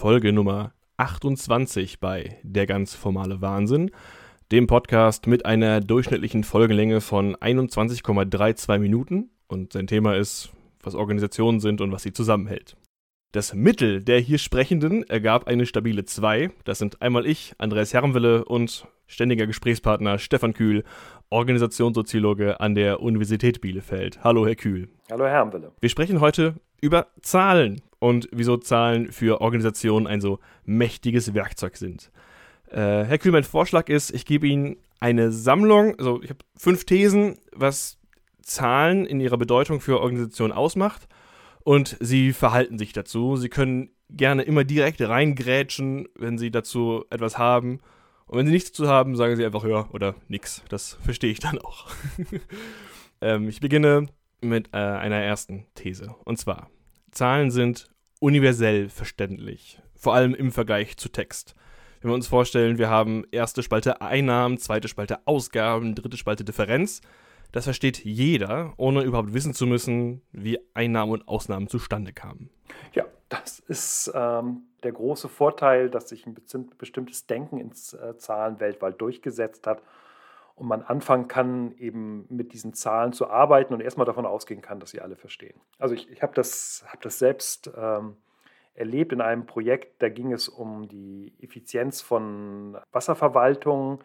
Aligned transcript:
Folge 0.00 0.32
Nummer 0.32 0.72
28 0.96 2.00
bei 2.00 2.38
Der 2.42 2.66
ganz 2.66 2.94
formale 2.94 3.42
Wahnsinn, 3.42 3.90
dem 4.50 4.66
Podcast 4.66 5.26
mit 5.26 5.44
einer 5.44 5.82
durchschnittlichen 5.82 6.42
Folgenlänge 6.42 7.02
von 7.02 7.36
21,32 7.36 8.78
Minuten. 8.78 9.28
Und 9.46 9.74
sein 9.74 9.86
Thema 9.86 10.16
ist, 10.16 10.52
was 10.82 10.94
Organisationen 10.94 11.60
sind 11.60 11.82
und 11.82 11.92
was 11.92 12.02
sie 12.02 12.14
zusammenhält. 12.14 12.78
Das 13.32 13.54
Mittel 13.54 14.02
der 14.02 14.18
hier 14.18 14.38
Sprechenden 14.38 15.08
ergab 15.08 15.46
eine 15.46 15.64
stabile 15.64 16.04
2. 16.04 16.50
Das 16.64 16.80
sind 16.80 17.00
einmal 17.00 17.26
ich, 17.26 17.52
Andreas 17.58 17.94
Herrenwille 17.94 18.44
und 18.44 18.88
ständiger 19.06 19.46
Gesprächspartner 19.46 20.18
Stefan 20.18 20.52
Kühl, 20.52 20.82
Organisationssoziologe 21.28 22.58
an 22.58 22.74
der 22.74 23.00
Universität 23.00 23.60
Bielefeld. 23.60 24.24
Hallo, 24.24 24.48
Herr 24.48 24.56
Kühl. 24.56 24.88
Hallo, 25.12 25.26
Herr 25.26 25.34
Herrenwille. 25.34 25.70
Wir 25.78 25.88
sprechen 25.88 26.18
heute 26.18 26.56
über 26.80 27.06
Zahlen 27.22 27.82
und 28.00 28.28
wieso 28.32 28.56
Zahlen 28.56 29.12
für 29.12 29.40
Organisationen 29.40 30.08
ein 30.08 30.20
so 30.20 30.40
mächtiges 30.64 31.32
Werkzeug 31.32 31.76
sind. 31.76 32.10
Äh, 32.66 33.04
Herr 33.04 33.18
Kühl, 33.18 33.30
mein 33.30 33.44
Vorschlag 33.44 33.88
ist, 33.90 34.10
ich 34.12 34.26
gebe 34.26 34.48
Ihnen 34.48 34.76
eine 34.98 35.30
Sammlung, 35.30 35.96
also 36.00 36.20
ich 36.20 36.30
habe 36.30 36.40
fünf 36.56 36.84
Thesen, 36.84 37.38
was 37.52 37.96
Zahlen 38.42 39.06
in 39.06 39.20
ihrer 39.20 39.38
Bedeutung 39.38 39.80
für 39.80 40.00
Organisationen 40.00 40.52
ausmacht 40.52 41.06
und 41.64 41.96
Sie 42.00 42.32
verhalten 42.32 42.78
sich 42.78 42.92
dazu. 42.92 43.36
Sie 43.36 43.48
können 43.48 43.90
gerne 44.08 44.42
immer 44.42 44.64
direkt 44.64 45.00
reingrätschen, 45.00 46.08
wenn 46.16 46.38
Sie 46.38 46.50
dazu 46.50 47.04
etwas 47.10 47.38
haben. 47.38 47.80
Und 48.26 48.38
wenn 48.38 48.46
Sie 48.46 48.52
nichts 48.52 48.72
dazu 48.72 48.88
haben, 48.88 49.16
sagen 49.16 49.36
Sie 49.36 49.44
einfach 49.44 49.64
ja 49.64 49.88
oder 49.92 50.14
nix. 50.28 50.62
Das 50.68 50.98
verstehe 51.02 51.32
ich 51.32 51.40
dann 51.40 51.58
auch. 51.58 51.88
ähm, 53.20 53.48
ich 53.48 53.60
beginne 53.60 54.06
mit 54.40 54.68
äh, 54.72 54.78
einer 54.78 55.20
ersten 55.20 55.66
These. 55.74 56.14
Und 56.24 56.38
zwar, 56.38 56.70
Zahlen 57.10 57.50
sind 57.50 57.90
universell 58.20 58.88
verständlich, 58.88 59.80
vor 59.96 60.14
allem 60.14 60.34
im 60.34 60.52
Vergleich 60.52 60.96
zu 60.96 61.08
Text. 61.08 61.54
Wenn 62.00 62.10
wir 62.10 62.14
uns 62.14 62.28
vorstellen, 62.28 62.78
wir 62.78 62.88
haben 62.88 63.24
erste 63.30 63.62
Spalte 63.62 64.00
Einnahmen, 64.00 64.58
zweite 64.58 64.88
Spalte 64.88 65.26
Ausgaben, 65.26 65.94
dritte 65.94 66.16
Spalte 66.16 66.44
Differenz, 66.44 67.02
das 67.52 67.64
versteht 67.64 68.04
jeder, 68.04 68.74
ohne 68.76 69.02
überhaupt 69.02 69.34
wissen 69.34 69.54
zu 69.54 69.66
müssen, 69.66 70.22
wie 70.32 70.58
Einnahmen 70.74 71.12
und 71.12 71.28
Ausnahmen 71.28 71.68
zustande 71.68 72.12
kamen. 72.12 72.50
Ja, 72.92 73.04
das 73.28 73.60
ist 73.60 74.10
ähm, 74.14 74.62
der 74.82 74.92
große 74.92 75.28
Vorteil, 75.28 75.90
dass 75.90 76.08
sich 76.08 76.26
ein 76.26 76.34
bestimmtes 76.78 77.26
Denken 77.26 77.58
in 77.58 77.70
äh, 77.70 78.16
Zahlen 78.16 78.60
weltweit 78.60 79.00
durchgesetzt 79.00 79.66
hat 79.66 79.82
und 80.56 80.66
man 80.66 80.82
anfangen 80.82 81.26
kann, 81.26 81.72
eben 81.78 82.26
mit 82.28 82.52
diesen 82.52 82.74
Zahlen 82.74 83.12
zu 83.12 83.30
arbeiten 83.30 83.72
und 83.72 83.80
erstmal 83.80 84.06
davon 84.06 84.26
ausgehen 84.26 84.60
kann, 84.60 84.78
dass 84.78 84.90
sie 84.90 85.00
alle 85.00 85.16
verstehen. 85.16 85.58
Also 85.78 85.94
ich, 85.94 86.10
ich 86.10 86.22
habe 86.22 86.34
das, 86.34 86.84
hab 86.86 87.00
das 87.00 87.18
selbst 87.18 87.70
ähm, 87.76 88.16
erlebt 88.74 89.12
in 89.12 89.20
einem 89.20 89.46
Projekt, 89.46 90.02
da 90.02 90.08
ging 90.08 90.32
es 90.32 90.48
um 90.48 90.88
die 90.88 91.32
Effizienz 91.40 92.02
von 92.02 92.76
Wasserverwaltung 92.92 94.04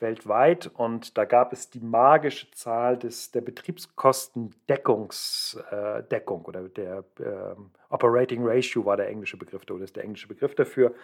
weltweit 0.00 0.70
und 0.74 1.16
da 1.18 1.24
gab 1.24 1.52
es 1.52 1.70
die 1.70 1.80
magische 1.80 2.50
Zahl 2.52 2.96
des, 2.98 3.30
der 3.30 3.40
Betriebskostendeckung 3.40 5.12
äh, 5.70 6.02
oder 6.44 6.68
der 6.68 7.04
äh, 7.18 7.54
Operating 7.90 8.46
Ratio 8.46 8.84
war 8.84 8.96
der 8.96 9.08
englische 9.08 9.36
Begriff 9.36 9.62
oder 9.70 9.84
ist 9.84 9.96
der 9.96 10.04
englische 10.04 10.28
Begriff 10.28 10.54
dafür. 10.54 10.94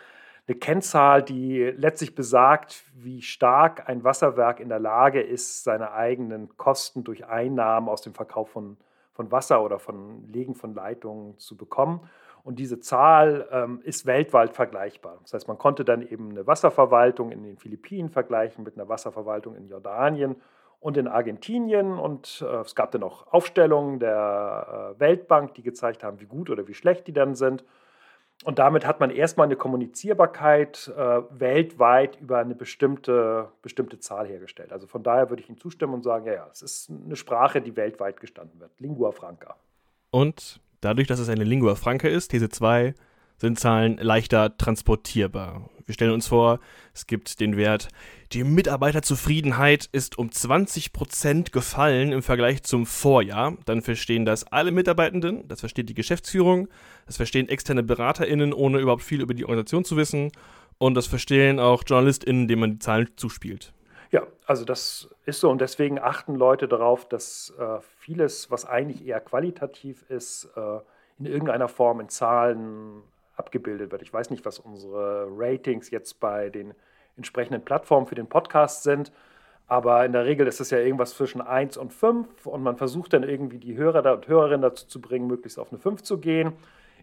Eine 0.48 0.58
Kennzahl, 0.58 1.22
die 1.24 1.60
letztlich 1.76 2.14
besagt, 2.14 2.84
wie 2.94 3.20
stark 3.20 3.88
ein 3.88 4.04
Wasserwerk 4.04 4.60
in 4.60 4.68
der 4.68 4.78
Lage 4.78 5.20
ist, 5.20 5.64
seine 5.64 5.92
eigenen 5.92 6.56
Kosten 6.56 7.02
durch 7.02 7.26
Einnahmen 7.26 7.88
aus 7.88 8.02
dem 8.02 8.14
Verkauf 8.14 8.50
von, 8.50 8.76
von 9.12 9.32
Wasser 9.32 9.62
oder 9.64 9.80
von 9.80 10.28
Legen 10.28 10.54
von 10.54 10.72
Leitungen 10.72 11.36
zu 11.38 11.56
bekommen. 11.56 12.08
Und 12.46 12.60
diese 12.60 12.78
Zahl 12.78 13.48
ähm, 13.50 13.80
ist 13.82 14.06
weltweit 14.06 14.54
vergleichbar. 14.54 15.18
Das 15.22 15.34
heißt, 15.34 15.48
man 15.48 15.58
konnte 15.58 15.84
dann 15.84 16.00
eben 16.00 16.30
eine 16.30 16.46
Wasserverwaltung 16.46 17.32
in 17.32 17.42
den 17.42 17.56
Philippinen 17.56 18.08
vergleichen 18.08 18.62
mit 18.62 18.76
einer 18.76 18.88
Wasserverwaltung 18.88 19.56
in 19.56 19.66
Jordanien 19.66 20.36
und 20.78 20.96
in 20.96 21.08
Argentinien. 21.08 21.98
Und 21.98 22.44
äh, 22.48 22.60
es 22.60 22.76
gab 22.76 22.92
dann 22.92 23.02
auch 23.02 23.26
Aufstellungen 23.32 23.98
der 23.98 24.94
äh, 24.94 25.00
Weltbank, 25.00 25.54
die 25.54 25.64
gezeigt 25.64 26.04
haben, 26.04 26.20
wie 26.20 26.26
gut 26.26 26.48
oder 26.48 26.68
wie 26.68 26.74
schlecht 26.74 27.08
die 27.08 27.12
dann 27.12 27.34
sind. 27.34 27.64
Und 28.44 28.60
damit 28.60 28.86
hat 28.86 29.00
man 29.00 29.10
erstmal 29.10 29.46
eine 29.46 29.56
Kommunizierbarkeit 29.56 30.92
äh, 30.96 31.22
weltweit 31.30 32.20
über 32.20 32.38
eine 32.38 32.54
bestimmte, 32.54 33.48
bestimmte 33.60 33.98
Zahl 33.98 34.28
hergestellt. 34.28 34.72
Also 34.72 34.86
von 34.86 35.02
daher 35.02 35.30
würde 35.30 35.42
ich 35.42 35.48
Ihnen 35.48 35.58
zustimmen 35.58 35.94
und 35.94 36.04
sagen, 36.04 36.26
ja, 36.26 36.34
ja, 36.34 36.48
es 36.52 36.62
ist 36.62 36.90
eine 36.90 37.16
Sprache, 37.16 37.60
die 37.60 37.74
weltweit 37.74 38.20
gestanden 38.20 38.60
wird. 38.60 38.70
Lingua 38.78 39.10
franca. 39.10 39.56
Und 40.12 40.60
Dadurch, 40.86 41.08
dass 41.08 41.18
es 41.18 41.28
eine 41.28 41.42
Lingua 41.42 41.74
franca 41.74 42.06
ist, 42.06 42.28
These 42.28 42.48
2, 42.48 42.94
sind 43.38 43.58
Zahlen 43.58 43.96
leichter 43.96 44.56
transportierbar. 44.56 45.68
Wir 45.84 45.94
stellen 45.94 46.12
uns 46.12 46.28
vor, 46.28 46.60
es 46.94 47.08
gibt 47.08 47.40
den 47.40 47.56
Wert, 47.56 47.88
die 48.32 48.44
Mitarbeiterzufriedenheit 48.44 49.88
ist 49.90 50.16
um 50.16 50.28
20% 50.28 51.50
gefallen 51.50 52.12
im 52.12 52.22
Vergleich 52.22 52.62
zum 52.62 52.86
Vorjahr. 52.86 53.56
Dann 53.64 53.82
verstehen 53.82 54.24
das 54.24 54.44
alle 54.44 54.70
Mitarbeitenden, 54.70 55.48
das 55.48 55.58
versteht 55.58 55.88
die 55.88 55.94
Geschäftsführung, 55.94 56.68
das 57.06 57.16
verstehen 57.16 57.48
externe 57.48 57.82
BeraterInnen, 57.82 58.52
ohne 58.52 58.78
überhaupt 58.78 59.02
viel 59.02 59.22
über 59.22 59.34
die 59.34 59.44
Organisation 59.44 59.84
zu 59.84 59.96
wissen. 59.96 60.30
Und 60.78 60.94
das 60.94 61.08
verstehen 61.08 61.58
auch 61.58 61.82
JournalistInnen, 61.84 62.46
denen 62.46 62.60
man 62.60 62.72
die 62.74 62.78
Zahlen 62.78 63.08
zuspielt. 63.16 63.72
Ja, 64.16 64.26
also 64.46 64.64
das 64.64 65.14
ist 65.26 65.40
so 65.40 65.50
und 65.50 65.60
deswegen 65.60 65.98
achten 65.98 66.36
Leute 66.36 66.68
darauf, 66.68 67.06
dass 67.06 67.52
äh, 67.58 67.80
vieles, 67.98 68.50
was 68.50 68.64
eigentlich 68.64 69.06
eher 69.06 69.20
qualitativ 69.20 70.08
ist, 70.08 70.48
äh, 70.56 70.78
in 71.18 71.26
irgendeiner 71.26 71.68
Form 71.68 72.00
in 72.00 72.08
Zahlen 72.08 73.02
abgebildet 73.36 73.92
wird. 73.92 74.00
Ich 74.00 74.14
weiß 74.14 74.30
nicht, 74.30 74.46
was 74.46 74.58
unsere 74.58 75.26
Ratings 75.30 75.90
jetzt 75.90 76.18
bei 76.18 76.48
den 76.48 76.72
entsprechenden 77.18 77.62
Plattformen 77.62 78.06
für 78.06 78.14
den 78.14 78.26
Podcast 78.26 78.84
sind, 78.84 79.12
aber 79.66 80.06
in 80.06 80.12
der 80.12 80.24
Regel 80.24 80.46
ist 80.46 80.62
es 80.62 80.70
ja 80.70 80.78
irgendwas 80.78 81.14
zwischen 81.14 81.42
1 81.42 81.76
und 81.76 81.92
5 81.92 82.46
und 82.46 82.62
man 82.62 82.78
versucht 82.78 83.12
dann 83.12 83.22
irgendwie 83.22 83.58
die 83.58 83.76
Hörer 83.76 84.14
und 84.14 84.28
Hörerinnen 84.28 84.62
dazu 84.62 84.86
zu 84.86 85.02
bringen, 85.02 85.26
möglichst 85.26 85.58
auf 85.58 85.70
eine 85.70 85.78
5 85.78 86.00
zu 86.02 86.16
gehen. 86.16 86.54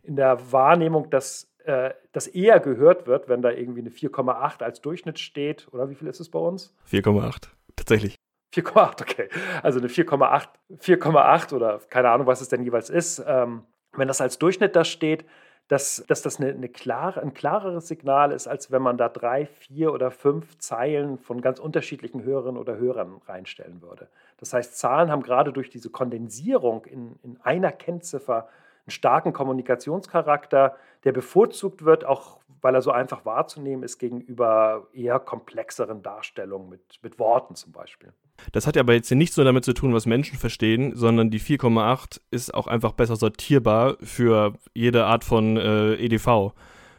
In 0.01 0.15
der 0.15 0.51
Wahrnehmung, 0.51 1.11
dass 1.11 1.52
äh, 1.65 1.93
das 2.11 2.27
eher 2.27 2.59
gehört 2.59 3.07
wird, 3.07 3.29
wenn 3.29 3.41
da 3.41 3.51
irgendwie 3.51 3.81
eine 3.81 3.89
4,8 3.89 4.63
als 4.63 4.81
Durchschnitt 4.81 5.19
steht. 5.19 5.67
Oder 5.71 5.89
wie 5.89 5.95
viel 5.95 6.07
ist 6.07 6.19
es 6.19 6.29
bei 6.29 6.39
uns? 6.39 6.75
4,8, 6.89 7.49
tatsächlich. 7.75 8.15
4,8, 8.53 9.01
okay. 9.01 9.29
Also 9.61 9.79
eine 9.79 9.87
4,8, 9.87 10.47
4,8 10.79 11.53
oder 11.53 11.79
keine 11.89 12.09
Ahnung, 12.09 12.27
was 12.27 12.41
es 12.41 12.49
denn 12.49 12.63
jeweils 12.63 12.89
ist. 12.89 13.23
Ähm, 13.25 13.63
wenn 13.93 14.07
das 14.07 14.21
als 14.21 14.37
Durchschnitt 14.39 14.75
da 14.75 14.83
steht, 14.83 15.25
dass, 15.69 16.03
dass 16.07 16.21
das 16.21 16.39
eine, 16.39 16.51
eine 16.51 16.69
klare, 16.69 17.21
ein 17.21 17.33
klareres 17.33 17.87
Signal 17.87 18.31
ist, 18.31 18.47
als 18.47 18.71
wenn 18.71 18.81
man 18.81 18.97
da 18.97 19.07
drei, 19.09 19.45
vier 19.45 19.93
oder 19.93 20.11
fünf 20.11 20.57
Zeilen 20.59 21.17
von 21.17 21.41
ganz 21.41 21.59
unterschiedlichen 21.59 22.23
Hörerinnen 22.23 22.59
oder 22.59 22.77
Hörern 22.77 23.21
reinstellen 23.25 23.81
würde. 23.81 24.07
Das 24.37 24.53
heißt, 24.53 24.77
Zahlen 24.77 25.09
haben 25.09 25.23
gerade 25.23 25.53
durch 25.53 25.69
diese 25.69 25.89
Kondensierung 25.89 26.85
in, 26.85 27.15
in 27.23 27.39
einer 27.41 27.71
Kennziffer 27.71 28.49
einen 28.85 28.91
starken 28.91 29.33
Kommunikationscharakter, 29.33 30.75
der 31.03 31.11
bevorzugt 31.11 31.85
wird, 31.85 32.05
auch 32.05 32.39
weil 32.61 32.75
er 32.75 32.81
so 32.81 32.91
einfach 32.91 33.25
wahrzunehmen 33.25 33.83
ist 33.83 33.99
gegenüber 33.99 34.87
eher 34.93 35.19
komplexeren 35.19 36.01
Darstellungen 36.01 36.69
mit, 36.69 36.81
mit 37.01 37.19
Worten 37.19 37.55
zum 37.55 37.73
Beispiel. 37.73 38.13
Das 38.53 38.65
hat 38.65 38.75
ja 38.75 38.81
aber 38.81 38.93
jetzt 38.93 39.11
nicht 39.11 39.33
so 39.33 39.43
damit 39.43 39.65
zu 39.65 39.73
tun, 39.73 39.93
was 39.93 40.05
Menschen 40.05 40.37
verstehen, 40.37 40.95
sondern 40.95 41.29
die 41.29 41.41
4,8 41.41 42.21
ist 42.31 42.53
auch 42.53 42.67
einfach 42.67 42.93
besser 42.93 43.15
sortierbar 43.17 43.97
für 44.01 44.53
jede 44.73 45.05
Art 45.05 45.23
von 45.23 45.57
äh, 45.57 45.95
EDV. 45.95 46.53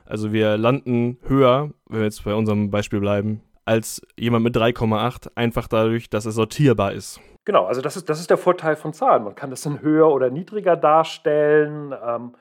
Also 0.05 0.33
wir 0.33 0.59
landen 0.59 1.19
höher, 1.23 1.71
wenn 1.89 2.01
wir 2.01 2.05
jetzt 2.05 2.25
bei 2.25 2.35
unserem 2.35 2.71
Beispiel 2.71 3.01
bleiben, 3.01 3.41
als 3.65 4.03
jemand 4.17 4.45
mit 4.45 4.57
3,8, 4.57 5.31
einfach 5.35 5.69
dadurch, 5.69 6.11
dass 6.11 6.27
es 6.27 6.35
sortierbar 6.35 6.93
ist. 6.93 7.21
Genau, 7.45 7.67
also 7.67 7.81
das 7.81 7.97
ist, 7.97 8.09
das 8.09 8.21
ist 8.21 8.31
der 8.31 8.39
Vorteil 8.39 8.77
von 8.77 8.93
Zahlen. 8.93 9.25
Man 9.25 9.35
kann 9.35 9.51
das 9.51 9.63
dann 9.63 9.83
höher 9.83 10.11
oder 10.11 10.31
niedriger 10.31 10.77
darstellen 10.77 11.95
ähm, 12.07 12.35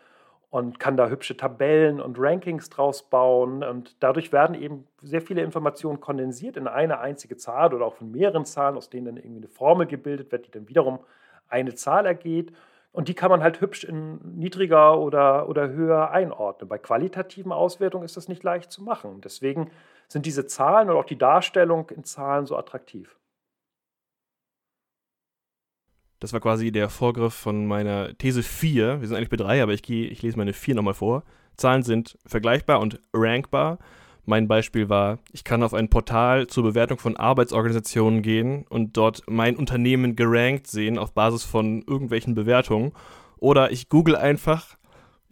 und 0.49 0.79
kann 0.79 0.95
da 0.95 1.09
hübsche 1.09 1.35
Tabellen 1.35 1.99
und 1.99 2.17
Rankings 2.19 2.69
draus 2.69 3.09
bauen. 3.09 3.63
Und 3.63 4.01
dadurch 4.01 4.31
werden 4.31 4.55
eben 4.55 4.87
sehr 5.01 5.21
viele 5.21 5.41
Informationen 5.41 5.99
kondensiert 5.99 6.55
in 6.55 6.67
eine 6.67 6.99
einzige 6.99 7.35
Zahl 7.35 7.73
oder 7.73 7.85
auch 7.85 7.95
von 7.95 8.11
mehreren 8.11 8.45
Zahlen, 8.45 8.77
aus 8.77 8.89
denen 8.89 9.07
dann 9.07 9.17
irgendwie 9.17 9.41
eine 9.41 9.47
Formel 9.47 9.87
gebildet 9.87 10.31
wird, 10.31 10.47
die 10.47 10.51
dann 10.51 10.69
wiederum 10.69 10.99
eine 11.49 11.73
Zahl 11.75 12.05
ergeht. 12.05 12.53
Und 12.93 13.07
die 13.07 13.15
kann 13.15 13.31
man 13.31 13.41
halt 13.41 13.59
hübsch 13.59 13.83
in 13.83 14.19
niedriger 14.37 14.99
oder, 14.99 15.49
oder 15.49 15.69
höher 15.69 16.11
einordnen. 16.11 16.69
Bei 16.69 16.77
qualitativen 16.77 17.51
Auswertungen 17.51 18.05
ist 18.05 18.15
das 18.15 18.29
nicht 18.29 18.43
leicht 18.43 18.71
zu 18.71 18.83
machen. 18.83 19.19
Deswegen 19.21 19.71
sind 20.13 20.25
diese 20.25 20.45
Zahlen 20.45 20.89
und 20.89 20.95
auch 20.95 21.05
die 21.05 21.17
Darstellung 21.17 21.89
in 21.89 22.03
Zahlen 22.05 22.45
so 22.45 22.55
attraktiv. 22.55 23.17
Das 26.19 26.31
war 26.31 26.39
quasi 26.39 26.71
der 26.71 26.87
Vorgriff 26.87 27.33
von 27.33 27.65
meiner 27.65 28.17
These 28.17 28.43
4. 28.43 29.01
Wir 29.01 29.07
sind 29.07 29.17
eigentlich 29.17 29.29
bei 29.29 29.35
3, 29.35 29.61
aber 29.61 29.73
ich, 29.73 29.83
gehe, 29.83 30.07
ich 30.07 30.21
lese 30.21 30.37
meine 30.37 30.53
4 30.53 30.75
nochmal 30.75 30.93
vor. 30.93 31.23
Zahlen 31.57 31.83
sind 31.83 32.17
vergleichbar 32.25 32.79
und 32.79 33.01
rankbar. 33.11 33.79
Mein 34.25 34.47
Beispiel 34.47 34.87
war, 34.87 35.19
ich 35.33 35.43
kann 35.43 35.63
auf 35.63 35.73
ein 35.73 35.89
Portal 35.89 36.47
zur 36.47 36.63
Bewertung 36.63 36.97
von 36.97 37.17
Arbeitsorganisationen 37.17 38.21
gehen 38.21 38.65
und 38.69 38.95
dort 38.95 39.23
mein 39.27 39.57
Unternehmen 39.57 40.15
gerankt 40.15 40.67
sehen 40.67 40.97
auf 40.97 41.13
Basis 41.13 41.43
von 41.43 41.81
irgendwelchen 41.81 42.35
Bewertungen. 42.35 42.93
Oder 43.37 43.71
ich 43.71 43.89
google 43.89 44.15
einfach, 44.15 44.77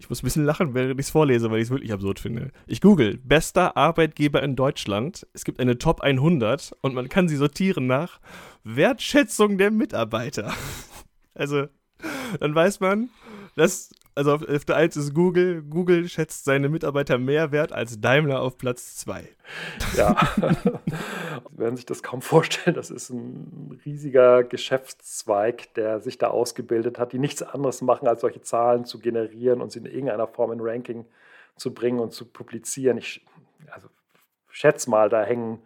Ich 0.01 0.09
muss 0.09 0.23
ein 0.23 0.25
bisschen 0.25 0.45
lachen, 0.45 0.73
während 0.73 0.99
ich 0.99 1.05
es 1.05 1.11
vorlese, 1.11 1.51
weil 1.51 1.59
ich 1.59 1.65
es 1.65 1.69
wirklich 1.69 1.93
absurd 1.93 2.19
finde. 2.19 2.51
Ich 2.65 2.81
google, 2.81 3.19
bester 3.23 3.77
Arbeitgeber 3.77 4.41
in 4.41 4.55
Deutschland. 4.55 5.27
Es 5.33 5.45
gibt 5.45 5.59
eine 5.59 5.77
Top 5.77 6.01
100 6.01 6.75
und 6.81 6.95
man 6.95 7.07
kann 7.07 7.27
sie 7.27 7.35
sortieren 7.35 7.85
nach 7.85 8.19
Wertschätzung 8.63 9.59
der 9.59 9.71
Mitarbeiter. 9.71 10.53
Also, 11.33 11.67
dann 12.41 12.53
weiß 12.53 12.81
man, 12.81 13.09
dass 13.55 13.89
also 14.15 14.33
auf, 14.33 14.47
auf 14.47 14.65
der 14.65 14.75
1 14.75 14.97
ist 14.97 15.13
Google. 15.13 15.61
Google 15.61 16.07
schätzt 16.09 16.45
seine 16.45 16.69
Mitarbeiter 16.69 17.17
mehr 17.17 17.51
wert 17.51 17.71
als 17.71 17.99
Daimler 18.01 18.41
auf 18.41 18.57
Platz 18.57 18.97
2. 18.97 19.27
Ja, 19.95 20.15
Sie 20.37 21.57
werden 21.57 21.75
sich 21.75 21.85
das 21.85 22.03
kaum 22.03 22.21
vorstellen. 22.21 22.75
Das 22.75 22.89
ist 22.89 23.09
ein 23.09 23.79
riesiger 23.85 24.43
Geschäftszweig, 24.43 25.73
der 25.75 26.01
sich 26.01 26.17
da 26.17 26.27
ausgebildet 26.27 26.99
hat, 26.99 27.13
die 27.13 27.19
nichts 27.19 27.41
anderes 27.41 27.81
machen, 27.81 28.07
als 28.07 28.21
solche 28.21 28.41
Zahlen 28.41 28.85
zu 28.85 28.99
generieren 28.99 29.61
und 29.61 29.71
sie 29.71 29.79
in 29.79 29.85
irgendeiner 29.85 30.27
Form 30.27 30.51
in 30.51 30.59
Ranking 30.61 31.05
zu 31.55 31.73
bringen 31.73 31.99
und 31.99 32.11
zu 32.11 32.25
publizieren. 32.25 32.97
Ich 32.97 33.25
also, 33.71 33.87
schätze 34.49 34.89
mal, 34.89 35.09
da 35.09 35.23
hängen 35.23 35.59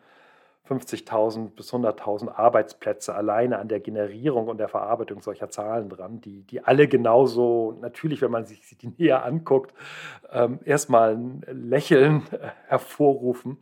50.000 0.68 1.56
bis 1.56 1.74
100.000 1.74 2.30
Arbeitsplätze 2.30 3.14
alleine 3.14 3.60
an 3.60 3.68
der 3.68 3.80
Generierung 3.80 4.48
und 4.48 4.58
der 4.58 4.68
Verarbeitung 4.68 5.22
solcher 5.22 5.50
Zahlen 5.50 5.90
dran, 5.90 6.22
die, 6.22 6.44
die 6.44 6.64
alle 6.64 6.88
genauso, 6.88 7.78
natürlich, 7.82 8.22
wenn 8.22 8.32
man 8.32 8.46
sich 8.46 8.78
die 8.78 8.94
näher 8.98 9.24
anguckt, 9.24 9.74
ähm, 10.32 10.60
erstmal 10.66 11.16
ein 11.16 11.42
Lächeln 11.48 12.24
hervorrufen. 12.68 13.58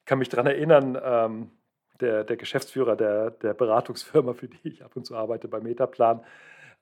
Ich 0.00 0.04
kann 0.04 0.18
mich 0.18 0.28
daran 0.28 0.46
erinnern, 0.46 0.98
ähm, 1.02 1.50
der, 2.00 2.24
der 2.24 2.36
Geschäftsführer 2.36 2.96
der, 2.96 3.30
der 3.30 3.54
Beratungsfirma, 3.54 4.34
für 4.34 4.48
die 4.48 4.68
ich 4.68 4.84
ab 4.84 4.96
und 4.96 5.06
zu 5.06 5.16
arbeite, 5.16 5.48
bei 5.48 5.60
Metaplan, 5.60 6.22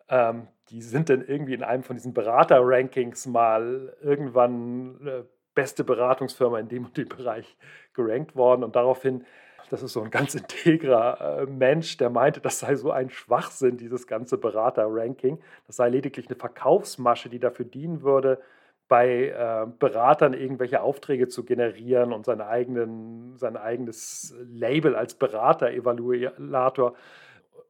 ähm, 0.09 0.49
die 0.71 0.83
sind 0.83 1.09
dann 1.09 1.25
irgendwie 1.25 1.55
in 1.55 1.63
einem 1.63 1.85
von 1.85 1.97
diesen 1.97 2.13
Berater-Rankings 2.13 3.27
mal 3.27 3.97
irgendwann 4.03 5.07
äh, 5.07 5.23
beste 5.55 5.85
Beratungsfirma 5.85 6.59
in 6.59 6.69
dem 6.69 6.87
und 6.87 6.97
dem 6.97 7.09
Bereich 7.09 7.57
gerankt 7.93 8.35
worden 8.35 8.65
und 8.65 8.77
daraufhin 8.77 9.25
das 9.71 9.83
ist 9.85 9.93
so 9.93 10.03
ein 10.03 10.11
ganz 10.11 10.35
integrer 10.35 11.41
äh, 11.41 11.47
Mensch, 11.47 11.97
der 11.97 12.11
meinte, 12.11 12.41
das 12.41 12.59
sei 12.59 12.75
so 12.75 12.91
ein 12.91 13.09
Schwachsinn, 13.09 13.79
dieses 13.79 14.07
ganze 14.07 14.37
Berater-Ranking. 14.37 15.39
Das 15.67 15.77
sei 15.77 15.89
lediglich 15.89 16.29
eine 16.29 16.37
Verkaufsmasche, 16.37 17.29
die 17.31 17.39
dafür 17.39 17.65
dienen 17.65 18.03
würde, 18.03 18.41
bei 18.89 19.29
äh, 19.29 19.67
Beratern 19.79 20.35
irgendwelche 20.35 20.83
Aufträge 20.83 21.29
zu 21.29 21.45
generieren 21.45 22.13
und 22.13 22.27
seine 22.27 22.49
eigenen, 22.49 23.39
sein 23.39 23.57
eigenes 23.57 24.35
Label 24.49 24.97
als 24.97 25.15
Berater-Evaluator 25.15 26.95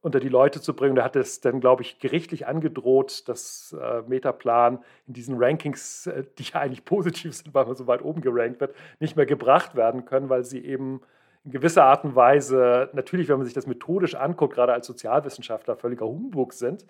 unter 0.01 0.19
die 0.19 0.29
Leute 0.29 0.61
zu 0.61 0.75
bringen. 0.75 0.95
Da 0.95 1.03
hat 1.03 1.15
es 1.15 1.39
dann, 1.39 1.59
glaube 1.59 1.83
ich, 1.83 1.99
gerichtlich 1.99 2.47
angedroht, 2.47 3.29
dass 3.29 3.77
äh, 3.79 4.01
Metaplan 4.07 4.79
in 5.05 5.13
diesen 5.13 5.35
Rankings, 5.37 6.07
äh, 6.07 6.23
die 6.39 6.43
ja 6.43 6.59
eigentlich 6.61 6.85
positiv 6.85 7.35
sind, 7.35 7.53
weil 7.53 7.65
man 7.65 7.75
so 7.75 7.85
weit 7.85 8.01
oben 8.01 8.21
gerankt 8.21 8.59
wird, 8.59 8.75
nicht 8.99 9.15
mehr 9.15 9.27
gebracht 9.27 9.75
werden 9.75 10.05
können, 10.05 10.29
weil 10.29 10.43
sie 10.43 10.65
eben 10.65 11.01
in 11.43 11.51
gewisser 11.51 11.85
Art 11.85 12.03
und 12.03 12.15
Weise, 12.15 12.89
natürlich, 12.93 13.27
wenn 13.27 13.37
man 13.37 13.45
sich 13.45 13.53
das 13.53 13.67
methodisch 13.67 14.15
anguckt, 14.15 14.53
gerade 14.53 14.73
als 14.73 14.87
Sozialwissenschaftler, 14.87 15.75
völliger 15.75 16.05
Humbug 16.05 16.53
sind. 16.53 16.85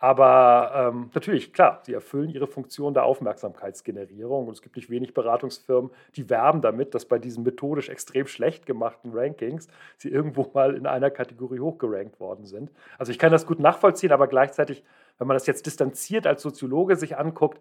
Aber 0.00 0.72
ähm, 0.76 1.10
natürlich, 1.12 1.52
klar, 1.52 1.80
sie 1.84 1.92
erfüllen 1.92 2.30
ihre 2.30 2.46
Funktion 2.46 2.94
der 2.94 3.02
Aufmerksamkeitsgenerierung. 3.04 4.46
Und 4.46 4.52
es 4.52 4.62
gibt 4.62 4.76
nicht 4.76 4.90
wenig 4.90 5.12
Beratungsfirmen, 5.12 5.90
die 6.14 6.30
werben 6.30 6.60
damit, 6.60 6.94
dass 6.94 7.04
bei 7.04 7.18
diesen 7.18 7.42
methodisch 7.42 7.88
extrem 7.88 8.28
schlecht 8.28 8.64
gemachten 8.64 9.10
Rankings 9.12 9.66
sie 9.96 10.08
irgendwo 10.08 10.48
mal 10.54 10.76
in 10.76 10.86
einer 10.86 11.10
Kategorie 11.10 11.58
hochgerankt 11.58 12.20
worden 12.20 12.46
sind. 12.46 12.70
Also 12.96 13.10
ich 13.10 13.18
kann 13.18 13.32
das 13.32 13.44
gut 13.44 13.58
nachvollziehen, 13.58 14.12
aber 14.12 14.28
gleichzeitig, 14.28 14.84
wenn 15.18 15.26
man 15.26 15.34
das 15.34 15.48
jetzt 15.48 15.66
distanziert 15.66 16.28
als 16.28 16.42
Soziologe 16.42 16.94
sich 16.94 17.18
anguckt, 17.18 17.60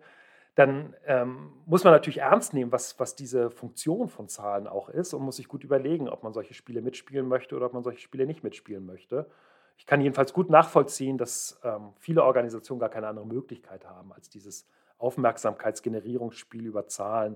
dann 0.57 0.95
ähm, 1.05 1.53
muss 1.67 1.83
man 1.83 1.93
natürlich 1.93 2.17
ernst 2.17 2.55
nehmen, 2.55 2.71
was, 2.71 2.99
was 2.99 3.15
diese 3.15 3.51
Funktion 3.51 4.09
von 4.09 4.27
Zahlen 4.27 4.65
auch 4.65 4.89
ist 4.89 5.13
und 5.13 5.21
muss 5.21 5.35
sich 5.35 5.47
gut 5.47 5.63
überlegen, 5.63 6.09
ob 6.09 6.23
man 6.23 6.33
solche 6.33 6.55
Spiele 6.55 6.81
mitspielen 6.81 7.27
möchte 7.27 7.55
oder 7.55 7.67
ob 7.67 7.73
man 7.73 7.83
solche 7.83 7.99
Spiele 7.99 8.25
nicht 8.25 8.43
mitspielen 8.43 8.83
möchte. 8.83 9.29
Ich 9.77 9.85
kann 9.85 10.01
jedenfalls 10.01 10.33
gut 10.33 10.49
nachvollziehen, 10.49 11.19
dass 11.19 11.59
ähm, 11.63 11.93
viele 11.99 12.23
Organisationen 12.23 12.79
gar 12.79 12.89
keine 12.89 13.07
andere 13.07 13.27
Möglichkeit 13.27 13.85
haben, 13.85 14.11
als 14.11 14.31
dieses 14.31 14.67
Aufmerksamkeitsgenerierungsspiel 14.97 16.65
über 16.65 16.87
Zahlen 16.87 17.35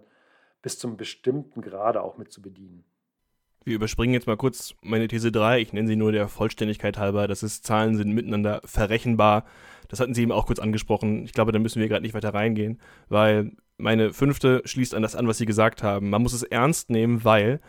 bis 0.63 0.79
zum 0.79 0.97
bestimmten 0.97 1.61
Grade 1.61 2.01
auch 2.01 2.17
mit 2.17 2.31
zu 2.31 2.41
bedienen. 2.41 2.83
Wir 3.63 3.75
überspringen 3.75 4.13
jetzt 4.13 4.27
mal 4.27 4.37
kurz 4.37 4.73
meine 4.81 5.07
These 5.07 5.31
3. 5.31 5.61
Ich 5.61 5.73
nenne 5.73 5.87
sie 5.87 5.95
nur 5.95 6.11
der 6.11 6.27
Vollständigkeit 6.27 6.97
halber. 6.97 7.27
Das 7.27 7.43
ist, 7.43 7.65
Zahlen 7.65 7.95
sind 7.95 8.11
miteinander 8.11 8.61
verrechenbar. 8.65 9.45
Das 9.87 9.99
hatten 9.99 10.13
Sie 10.13 10.23
eben 10.23 10.31
auch 10.31 10.47
kurz 10.47 10.59
angesprochen. 10.59 11.25
Ich 11.25 11.33
glaube, 11.33 11.51
da 11.51 11.59
müssen 11.59 11.81
wir 11.81 11.89
gerade 11.89 12.01
nicht 12.01 12.13
weiter 12.13 12.33
reingehen, 12.33 12.79
weil 13.09 13.51
meine 13.77 14.13
fünfte 14.13 14.61
schließt 14.63 14.95
an 14.95 15.01
das 15.01 15.15
an, 15.15 15.27
was 15.27 15.37
Sie 15.37 15.45
gesagt 15.45 15.83
haben. 15.83 16.09
Man 16.09 16.23
muss 16.23 16.33
es 16.33 16.43
ernst 16.43 16.89
nehmen, 16.89 17.23
weil 17.25 17.59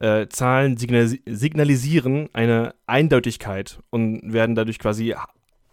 äh, 0.00 0.28
Zahlen 0.28 0.76
signalisieren 0.76 2.28
eine 2.32 2.74
Eindeutigkeit 2.86 3.80
und 3.90 4.32
werden 4.32 4.54
dadurch 4.54 4.78
quasi 4.78 5.14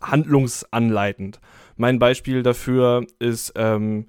handlungsanleitend. 0.02 1.40
Mein 1.78 2.00
Beispiel 2.00 2.44
dafür 2.44 3.06
ist 3.20 3.54
ähm, 3.56 4.08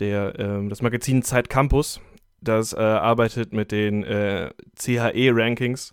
der, 0.00 0.38
äh, 0.38 0.68
das 0.68 0.82
Magazin 0.82 1.22
Zeit 1.22 1.48
Campus 1.48 2.00
das 2.40 2.72
äh, 2.72 2.78
arbeitet 2.78 3.52
mit 3.52 3.72
den 3.72 4.04
äh, 4.04 4.50
CHE-Rankings 4.76 5.92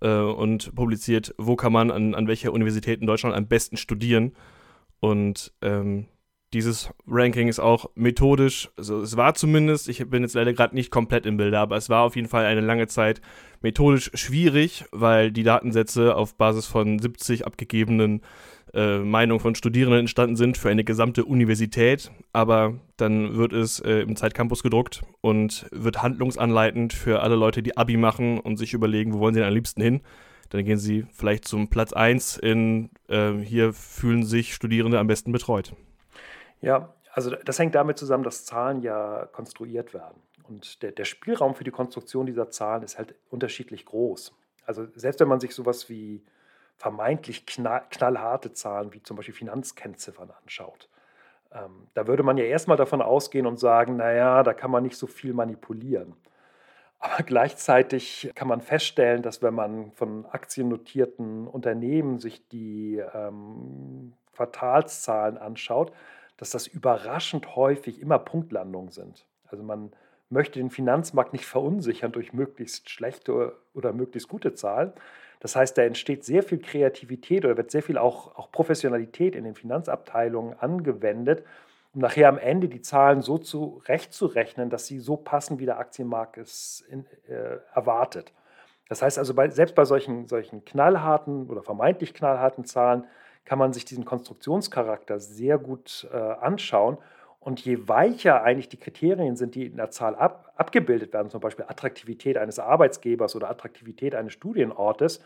äh, 0.00 0.08
und 0.08 0.74
publiziert, 0.74 1.34
wo 1.38 1.56
kann 1.56 1.72
man 1.72 1.90
an, 1.90 2.14
an 2.14 2.28
welcher 2.28 2.52
Universität 2.52 3.00
in 3.00 3.06
Deutschland 3.06 3.36
am 3.36 3.46
besten 3.46 3.76
studieren. 3.76 4.32
Und 5.00 5.52
ähm, 5.62 6.06
dieses 6.52 6.90
Ranking 7.06 7.48
ist 7.48 7.60
auch 7.60 7.90
methodisch, 7.94 8.70
also 8.76 9.00
es 9.00 9.16
war 9.16 9.34
zumindest, 9.34 9.88
ich 9.88 10.08
bin 10.08 10.22
jetzt 10.22 10.34
leider 10.34 10.52
gerade 10.52 10.74
nicht 10.74 10.90
komplett 10.90 11.26
im 11.26 11.36
Bilde, 11.36 11.58
aber 11.58 11.76
es 11.76 11.88
war 11.88 12.02
auf 12.02 12.16
jeden 12.16 12.28
Fall 12.28 12.44
eine 12.44 12.60
lange 12.60 12.86
Zeit 12.88 13.20
methodisch 13.62 14.10
schwierig, 14.14 14.84
weil 14.92 15.32
die 15.32 15.44
Datensätze 15.44 16.14
auf 16.14 16.36
Basis 16.36 16.66
von 16.66 16.98
70 16.98 17.46
abgegebenen 17.46 18.20
äh, 18.74 18.98
Meinungen 18.98 19.40
von 19.40 19.54
Studierenden 19.54 20.00
entstanden 20.00 20.36
sind 20.36 20.56
für 20.56 20.70
eine 20.70 20.84
gesamte 20.84 21.24
Universität. 21.24 22.10
Aber 22.32 22.74
dann 22.96 23.36
wird 23.36 23.52
es 23.52 23.80
äh, 23.80 24.00
im 24.00 24.16
Zeitcampus 24.16 24.62
gedruckt 24.62 25.02
und 25.20 25.66
wird 25.70 26.02
handlungsanleitend 26.02 26.92
für 26.92 27.20
alle 27.20 27.36
Leute, 27.36 27.62
die 27.62 27.76
Abi 27.76 27.96
machen 27.96 28.38
und 28.40 28.56
sich 28.56 28.72
überlegen, 28.72 29.12
wo 29.12 29.20
wollen 29.20 29.34
sie 29.34 29.40
denn 29.40 29.48
am 29.48 29.54
liebsten 29.54 29.82
hin. 29.82 30.00
Dann 30.50 30.64
gehen 30.64 30.78
sie 30.78 31.06
vielleicht 31.12 31.46
zum 31.46 31.68
Platz 31.68 31.92
1 31.92 32.36
in, 32.38 32.90
äh, 33.08 33.32
hier 33.42 33.72
fühlen 33.72 34.24
sich 34.24 34.54
Studierende 34.54 34.98
am 34.98 35.06
besten 35.06 35.32
betreut. 35.32 35.74
Ja, 36.62 36.94
also 37.12 37.30
das 37.30 37.58
hängt 37.58 37.74
damit 37.74 37.98
zusammen, 37.98 38.24
dass 38.24 38.46
Zahlen 38.46 38.80
ja 38.80 39.26
konstruiert 39.32 39.92
werden. 39.92 40.22
Und 40.44 40.82
der, 40.82 40.92
der 40.92 41.04
Spielraum 41.04 41.54
für 41.54 41.64
die 41.64 41.70
Konstruktion 41.70 42.26
dieser 42.26 42.50
Zahlen 42.50 42.82
ist 42.82 42.98
halt 42.98 43.14
unterschiedlich 43.30 43.84
groß. 43.84 44.34
Also 44.64 44.86
selbst 44.94 45.20
wenn 45.20 45.28
man 45.28 45.40
sich 45.40 45.54
sowas 45.54 45.88
wie 45.88 46.24
vermeintlich 46.76 47.46
knall, 47.46 47.82
knallharte 47.90 48.52
Zahlen 48.52 48.92
wie 48.92 49.02
zum 49.02 49.16
Beispiel 49.16 49.34
Finanzkennziffern 49.34 50.30
anschaut. 50.30 50.88
Ähm, 51.52 51.88
da 51.94 52.06
würde 52.06 52.22
man 52.22 52.36
ja 52.36 52.44
erstmal 52.44 52.76
davon 52.76 53.02
ausgehen 53.02 53.46
und 53.46 53.58
sagen, 53.58 53.96
naja, 53.96 54.42
da 54.42 54.54
kann 54.54 54.70
man 54.70 54.82
nicht 54.82 54.96
so 54.96 55.06
viel 55.06 55.34
manipulieren. 55.34 56.14
Aber 56.98 57.22
gleichzeitig 57.26 58.30
kann 58.34 58.48
man 58.48 58.60
feststellen, 58.60 59.22
dass 59.22 59.42
wenn 59.42 59.54
man 59.54 59.92
von 59.92 60.26
aktiennotierten 60.26 61.46
Unternehmen 61.46 62.18
sich 62.18 62.48
die 62.48 63.02
ähm, 63.14 64.14
Quartalszahlen 64.34 65.36
anschaut, 65.38 65.92
dass 66.36 66.50
das 66.50 66.66
überraschend 66.66 67.56
häufig 67.56 68.00
immer 68.00 68.18
Punktlandungen 68.18 68.90
sind. 68.90 69.26
Also 69.46 69.62
man 69.62 69.92
möchte 70.30 70.58
den 70.58 70.70
Finanzmarkt 70.70 71.32
nicht 71.32 71.44
verunsichern 71.44 72.12
durch 72.12 72.32
möglichst 72.32 72.88
schlechte 72.90 73.56
oder 73.74 73.92
möglichst 73.92 74.28
gute 74.28 74.54
Zahlen, 74.54 74.92
das 75.42 75.56
heißt, 75.56 75.76
da 75.76 75.82
entsteht 75.82 76.24
sehr 76.24 76.44
viel 76.44 76.60
Kreativität 76.60 77.44
oder 77.44 77.56
wird 77.56 77.72
sehr 77.72 77.82
viel 77.82 77.98
auch, 77.98 78.38
auch 78.38 78.52
Professionalität 78.52 79.34
in 79.34 79.42
den 79.42 79.56
Finanzabteilungen 79.56 80.56
angewendet, 80.60 81.44
um 81.92 82.00
nachher 82.00 82.28
am 82.28 82.38
Ende 82.38 82.68
die 82.68 82.80
Zahlen 82.80 83.22
so 83.22 83.38
zurechtzurechnen, 83.38 84.70
dass 84.70 84.86
sie 84.86 85.00
so 85.00 85.16
passen, 85.16 85.58
wie 85.58 85.66
der 85.66 85.80
Aktienmarkt 85.80 86.38
es 86.38 86.84
in, 86.88 87.06
äh, 87.26 87.58
erwartet. 87.74 88.32
Das 88.88 89.02
heißt 89.02 89.18
also, 89.18 89.34
bei, 89.34 89.50
selbst 89.50 89.74
bei 89.74 89.84
solchen, 89.84 90.28
solchen 90.28 90.64
knallharten 90.64 91.50
oder 91.50 91.64
vermeintlich 91.64 92.14
knallharten 92.14 92.64
Zahlen 92.64 93.06
kann 93.44 93.58
man 93.58 93.72
sich 93.72 93.84
diesen 93.84 94.04
Konstruktionscharakter 94.04 95.20
sehr 95.20 95.58
gut 95.58 96.08
äh, 96.12 96.16
anschauen. 96.16 96.98
Und 97.40 97.60
je 97.60 97.88
weicher 97.88 98.44
eigentlich 98.44 98.68
die 98.68 98.78
Kriterien 98.78 99.36
sind, 99.36 99.56
die 99.56 99.66
in 99.66 99.76
der 99.76 99.90
Zahl 99.90 100.14
ab, 100.14 100.52
abgebildet 100.56 101.12
werden, 101.12 101.28
zum 101.28 101.40
Beispiel 101.40 101.64
Attraktivität 101.66 102.36
eines 102.36 102.60
Arbeitsgebers 102.60 103.34
oder 103.34 103.50
Attraktivität 103.50 104.14
eines 104.14 104.32
Studienortes, 104.32 105.20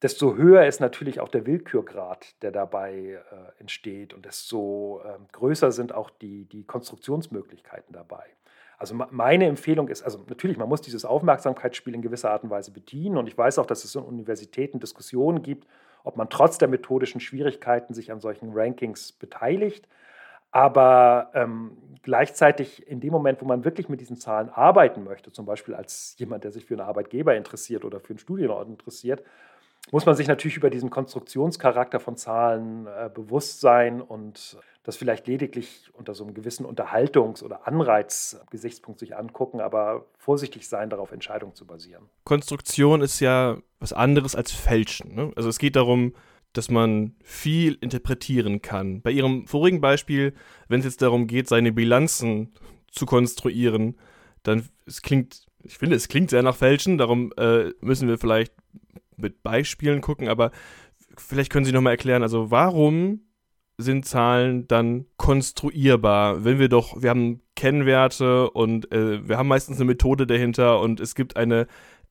desto 0.00 0.34
höher 0.34 0.66
ist 0.66 0.80
natürlich 0.80 1.20
auch 1.20 1.28
der 1.28 1.46
Willkürgrad, 1.46 2.42
der 2.42 2.52
dabei 2.52 2.94
äh, 2.94 3.60
entsteht. 3.60 4.14
Und 4.14 4.24
desto 4.24 5.02
äh, 5.04 5.18
größer 5.32 5.72
sind 5.72 5.94
auch 5.94 6.10
die, 6.10 6.46
die 6.46 6.64
Konstruktionsmöglichkeiten 6.64 7.92
dabei. 7.92 8.24
Also 8.78 8.96
meine 8.96 9.46
Empfehlung 9.46 9.86
ist, 9.86 10.02
also 10.02 10.24
natürlich, 10.28 10.56
man 10.56 10.68
muss 10.68 10.80
dieses 10.80 11.04
Aufmerksamkeitsspiel 11.04 11.94
in 11.94 12.02
gewisser 12.02 12.32
Art 12.32 12.42
und 12.42 12.50
Weise 12.50 12.72
bedienen. 12.72 13.16
Und 13.16 13.28
ich 13.28 13.38
weiß 13.38 13.60
auch, 13.60 13.66
dass 13.66 13.84
es 13.84 13.94
in 13.94 14.02
Universitäten 14.02 14.80
Diskussionen 14.80 15.42
gibt, 15.42 15.68
ob 16.04 16.16
man 16.16 16.28
trotz 16.28 16.58
der 16.58 16.68
methodischen 16.68 17.20
Schwierigkeiten 17.20 17.94
sich 17.94 18.12
an 18.12 18.20
solchen 18.20 18.50
Rankings 18.52 19.12
beteiligt. 19.12 19.88
Aber 20.50 21.30
ähm, 21.34 21.78
gleichzeitig 22.02 22.86
in 22.86 23.00
dem 23.00 23.10
Moment, 23.10 23.40
wo 23.40 23.46
man 23.46 23.64
wirklich 23.64 23.88
mit 23.88 24.00
diesen 24.00 24.18
Zahlen 24.18 24.50
arbeiten 24.50 25.02
möchte, 25.02 25.32
zum 25.32 25.46
Beispiel 25.46 25.74
als 25.74 26.14
jemand, 26.18 26.44
der 26.44 26.52
sich 26.52 26.66
für 26.66 26.74
einen 26.74 26.86
Arbeitgeber 26.86 27.34
interessiert 27.34 27.84
oder 27.84 28.00
für 28.00 28.10
einen 28.10 28.18
Studienort 28.18 28.68
interessiert, 28.68 29.22
muss 29.90 30.06
man 30.06 30.14
sich 30.14 30.28
natürlich 30.28 30.56
über 30.56 30.70
diesen 30.70 30.90
Konstruktionscharakter 30.90 32.00
von 32.00 32.16
Zahlen 32.16 32.86
äh, 32.86 33.10
bewusst 33.12 33.60
sein 33.60 34.00
und 34.00 34.58
das 34.84 34.96
vielleicht 34.96 35.26
lediglich 35.26 35.90
unter 35.92 36.14
so 36.14 36.24
einem 36.24 36.34
gewissen 36.34 36.66
Unterhaltungs- 36.66 37.42
oder 37.42 37.68
Anreizgesichtspunkt 37.68 38.98
sich 38.98 39.16
angucken, 39.16 39.60
aber 39.60 40.06
vorsichtig 40.18 40.68
sein, 40.68 40.90
darauf 40.90 41.12
Entscheidungen 41.12 41.54
zu 41.54 41.66
basieren. 41.66 42.08
Konstruktion 42.24 43.00
ist 43.00 43.20
ja 43.20 43.58
was 43.78 43.92
anderes 43.92 44.34
als 44.34 44.50
Fälschen. 44.50 45.14
Ne? 45.14 45.32
Also 45.36 45.48
es 45.48 45.58
geht 45.58 45.76
darum, 45.76 46.14
dass 46.52 46.68
man 46.68 47.14
viel 47.22 47.78
interpretieren 47.80 48.60
kann. 48.60 49.02
Bei 49.02 49.10
Ihrem 49.10 49.46
vorigen 49.46 49.80
Beispiel, 49.80 50.34
wenn 50.68 50.80
es 50.80 50.86
jetzt 50.86 51.00
darum 51.00 51.26
geht, 51.26 51.48
seine 51.48 51.72
Bilanzen 51.72 52.52
zu 52.90 53.06
konstruieren, 53.06 53.96
dann 54.42 54.68
es 54.84 55.00
klingt, 55.00 55.46
ich 55.62 55.78
finde, 55.78 55.96
es 55.96 56.08
klingt 56.08 56.30
sehr 56.30 56.42
nach 56.42 56.56
Fälschen, 56.56 56.98
darum 56.98 57.32
äh, 57.36 57.70
müssen 57.80 58.08
wir 58.08 58.18
vielleicht 58.18 58.52
mit 59.16 59.42
Beispielen 59.42 60.00
gucken, 60.00 60.28
aber 60.28 60.50
vielleicht 61.16 61.52
können 61.52 61.64
Sie 61.64 61.72
nochmal 61.72 61.92
erklären, 61.92 62.22
also 62.22 62.50
warum 62.50 63.20
sind 63.78 64.06
Zahlen 64.06 64.68
dann 64.68 65.06
konstruierbar, 65.16 66.44
wenn 66.44 66.58
wir 66.58 66.68
doch, 66.68 67.02
wir 67.02 67.10
haben 67.10 67.40
Kennwerte 67.56 68.50
und 68.50 68.92
äh, 68.92 69.26
wir 69.26 69.38
haben 69.38 69.48
meistens 69.48 69.78
eine 69.78 69.86
Methode 69.86 70.26
dahinter 70.26 70.80
und 70.80 71.00
es 71.00 71.14
gibt 71.14 71.36
eine 71.36 71.66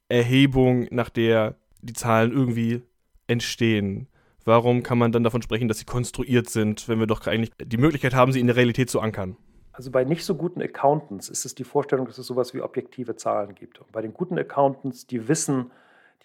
Erhebung, 0.10 0.88
nach 0.92 1.10
der 1.10 1.56
die 1.82 1.94
Zahlen 1.94 2.32
irgendwie 2.32 2.82
entstehen. 3.28 4.08
Warum 4.44 4.84
kann 4.84 4.98
man 4.98 5.12
dann 5.12 5.24
davon 5.24 5.42
sprechen, 5.42 5.68
dass 5.68 5.80
sie 5.80 5.86
konstruiert 5.86 6.50
sind, 6.50 6.88
wenn 6.88 7.00
wir 7.00 7.08
doch 7.08 7.26
eigentlich 7.28 7.52
die 7.64 7.78
Möglichkeit 7.78 8.14
haben, 8.14 8.32
sie 8.32 8.40
in 8.40 8.48
der 8.48 8.56
Realität 8.56 8.90
zu 8.90 9.00
ankern? 9.00 9.38
Also 9.72 9.92
bei 9.92 10.04
nicht 10.04 10.26
so 10.26 10.36
guten 10.36 10.62
Accountants 10.62 11.30
ist 11.30 11.46
es 11.46 11.56
die 11.56 11.64
Vorstellung, 11.64 12.06
dass 12.06 12.18
es 12.18 12.28
sowas 12.28 12.54
wie 12.54 12.62
objektive 12.62 13.16
Zahlen 13.16 13.56
gibt. 13.56 13.80
Und 13.80 13.92
bei 13.92 14.02
den 14.02 14.14
guten 14.14 14.38
Accountants, 14.38 15.08
die 15.08 15.28
wissen, 15.28 15.72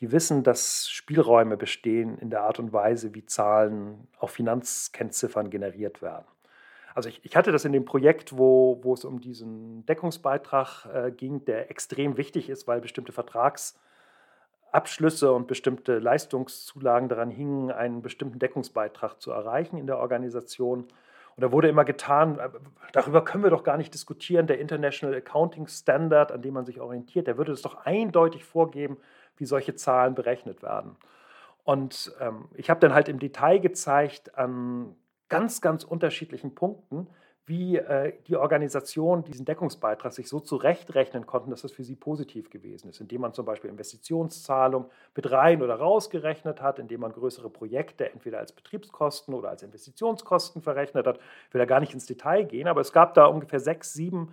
die 0.01 0.13
wissen, 0.13 0.43
dass 0.43 0.89
Spielräume 0.89 1.57
bestehen 1.57 2.19
in 2.19 2.29
der 2.31 2.43
Art 2.43 2.59
und 2.59 2.73
Weise, 2.73 3.15
wie 3.15 3.25
Zahlen 3.25 4.09
auf 4.19 4.33
Finanzkennziffern 4.33 5.49
generiert 5.51 6.03
werden. 6.03 6.27
Also 6.95 7.09
ich, 7.11 7.21
ich 7.25 7.37
hatte 7.37 7.53
das 7.53 7.65
in 7.67 7.73
dem 7.73 7.85
Projekt, 7.85 8.39
wo, 8.39 8.81
wo 8.83 8.95
es 8.95 9.05
um 9.05 9.21
diesen 9.21 9.85
Deckungsbeitrag 9.85 10.87
äh, 10.87 11.11
ging, 11.11 11.45
der 11.45 11.71
extrem 11.71 12.17
wichtig 12.17 12.49
ist, 12.49 12.67
weil 12.67 12.81
bestimmte 12.81 13.13
Vertragsabschlüsse 13.13 15.31
und 15.31 15.47
bestimmte 15.47 15.99
Leistungszulagen 15.99 17.11
daran 17.11 17.31
hingen, 17.31 17.71
einen 17.71 18.01
bestimmten 18.01 18.39
Deckungsbeitrag 18.39 19.21
zu 19.21 19.31
erreichen 19.31 19.77
in 19.77 19.87
der 19.87 19.99
Organisation. 19.99 20.87
Und 21.37 21.43
da 21.43 21.53
wurde 21.53 21.69
immer 21.69 21.85
getan, 21.85 22.39
äh, 22.39 22.49
darüber 22.93 23.23
können 23.25 23.45
wir 23.45 23.51
doch 23.51 23.63
gar 23.63 23.77
nicht 23.77 23.93
diskutieren, 23.93 24.47
der 24.47 24.59
International 24.59 25.15
Accounting 25.15 25.67
Standard, 25.67 26.33
an 26.33 26.41
dem 26.41 26.55
man 26.55 26.65
sich 26.65 26.81
orientiert, 26.81 27.27
der 27.27 27.37
würde 27.37 27.53
es 27.53 27.61
doch 27.61 27.85
eindeutig 27.85 28.45
vorgeben, 28.45 28.97
wie 29.37 29.47
solche 29.47 29.75
Zahlen 29.75 30.15
berechnet 30.15 30.63
werden. 30.63 30.97
Und 31.65 32.13
ähm, 32.21 32.47
ich 32.55 32.71
habe 32.71 32.81
dann 32.81 32.95
halt 32.95 33.09
im 33.09 33.19
Detail 33.19 33.59
gezeigt 33.59 34.37
an 34.39 34.95
ganz, 35.29 35.61
ganz 35.61 35.83
unterschiedlichen 35.83 36.55
Punkten, 36.55 37.09
wie 37.47 37.77
äh, 37.77 38.13
die 38.27 38.37
Organisation 38.37 39.23
diesen 39.23 39.45
Deckungsbeitrag 39.45 40.13
sich 40.13 40.29
so 40.29 40.41
zurechtrechnen 40.41 41.27
konnten, 41.27 41.51
dass 41.51 41.63
das 41.63 41.71
für 41.71 41.85
sie 41.85 41.95
positiv 41.95 42.51
gewesen 42.51 42.89
ist, 42.89 43.01
indem 43.01 43.21
man 43.21 43.33
zum 43.35 43.47
Beispiel 43.47 43.71
Investitionszahlungen 43.71 44.89
mit 45.15 45.31
rein 45.31 45.63
oder 45.63 45.77
rausgerechnet 45.77 46.61
hat, 46.61 46.81
indem 46.81 47.01
man 47.01 47.13
größere 47.13 47.49
Projekte 47.49 48.13
entweder 48.13 48.39
als 48.39 48.51
Betriebskosten 48.51 49.33
oder 49.33 49.51
als 49.51 49.63
Investitionskosten 49.63 50.61
verrechnet 50.61 51.07
hat. 51.07 51.21
Ich 51.49 51.55
will 51.55 51.61
da 51.61 51.67
gar 51.67 51.79
nicht 51.79 51.95
ins 51.95 52.07
Detail 52.07 52.45
gehen, 52.45 52.67
aber 52.67 52.81
es 52.81 52.93
gab 52.93 53.15
da 53.15 53.27
ungefähr 53.27 53.61
sechs, 53.61 53.93
sieben 53.93 54.33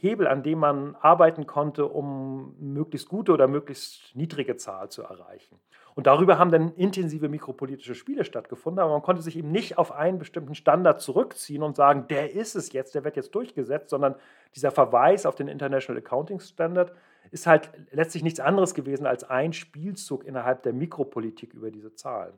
Hebel, 0.00 0.26
an 0.26 0.42
dem 0.42 0.58
man 0.58 0.96
arbeiten 0.96 1.46
konnte, 1.46 1.86
um 1.86 2.54
möglichst 2.58 3.08
gute 3.08 3.32
oder 3.32 3.48
möglichst 3.48 4.14
niedrige 4.16 4.56
Zahl 4.56 4.88
zu 4.88 5.02
erreichen. 5.02 5.58
Und 5.94 6.06
darüber 6.06 6.38
haben 6.38 6.50
dann 6.50 6.72
intensive 6.76 7.28
mikropolitische 7.28 7.94
Spiele 7.94 8.24
stattgefunden, 8.24 8.80
aber 8.80 8.92
man 8.92 9.02
konnte 9.02 9.22
sich 9.22 9.36
eben 9.36 9.50
nicht 9.50 9.76
auf 9.76 9.92
einen 9.92 10.18
bestimmten 10.18 10.54
Standard 10.54 11.00
zurückziehen 11.00 11.62
und 11.62 11.76
sagen, 11.76 12.06
der 12.08 12.32
ist 12.32 12.54
es 12.54 12.72
jetzt, 12.72 12.94
der 12.94 13.04
wird 13.04 13.16
jetzt 13.16 13.34
durchgesetzt, 13.34 13.90
sondern 13.90 14.14
dieser 14.54 14.70
Verweis 14.70 15.26
auf 15.26 15.34
den 15.34 15.48
International 15.48 16.00
Accounting 16.00 16.40
Standard 16.40 16.92
ist 17.30 17.46
halt 17.46 17.70
letztlich 17.90 18.22
nichts 18.22 18.40
anderes 18.40 18.74
gewesen 18.74 19.06
als 19.06 19.24
ein 19.24 19.52
Spielzug 19.52 20.24
innerhalb 20.24 20.62
der 20.62 20.72
Mikropolitik 20.72 21.54
über 21.54 21.70
diese 21.70 21.94
Zahlen. 21.94 22.34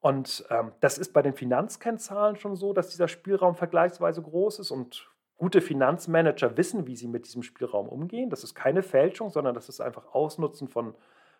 Und 0.00 0.44
ähm, 0.50 0.72
das 0.80 0.98
ist 0.98 1.12
bei 1.12 1.22
den 1.22 1.32
Finanzkennzahlen 1.32 2.36
schon 2.36 2.56
so, 2.56 2.72
dass 2.72 2.90
dieser 2.90 3.06
Spielraum 3.06 3.54
vergleichsweise 3.54 4.20
groß 4.20 4.58
ist 4.58 4.72
und 4.72 5.08
gute 5.42 5.60
Finanzmanager 5.60 6.56
wissen, 6.56 6.86
wie 6.86 6.94
sie 6.94 7.08
mit 7.08 7.26
diesem 7.26 7.42
Spielraum 7.42 7.88
umgehen. 7.88 8.30
Das 8.30 8.44
ist 8.44 8.54
keine 8.54 8.80
Fälschung, 8.80 9.28
sondern 9.30 9.56
das 9.56 9.68
ist 9.68 9.80
einfach 9.80 10.14
Ausnutzen 10.14 10.68
von 10.68 10.94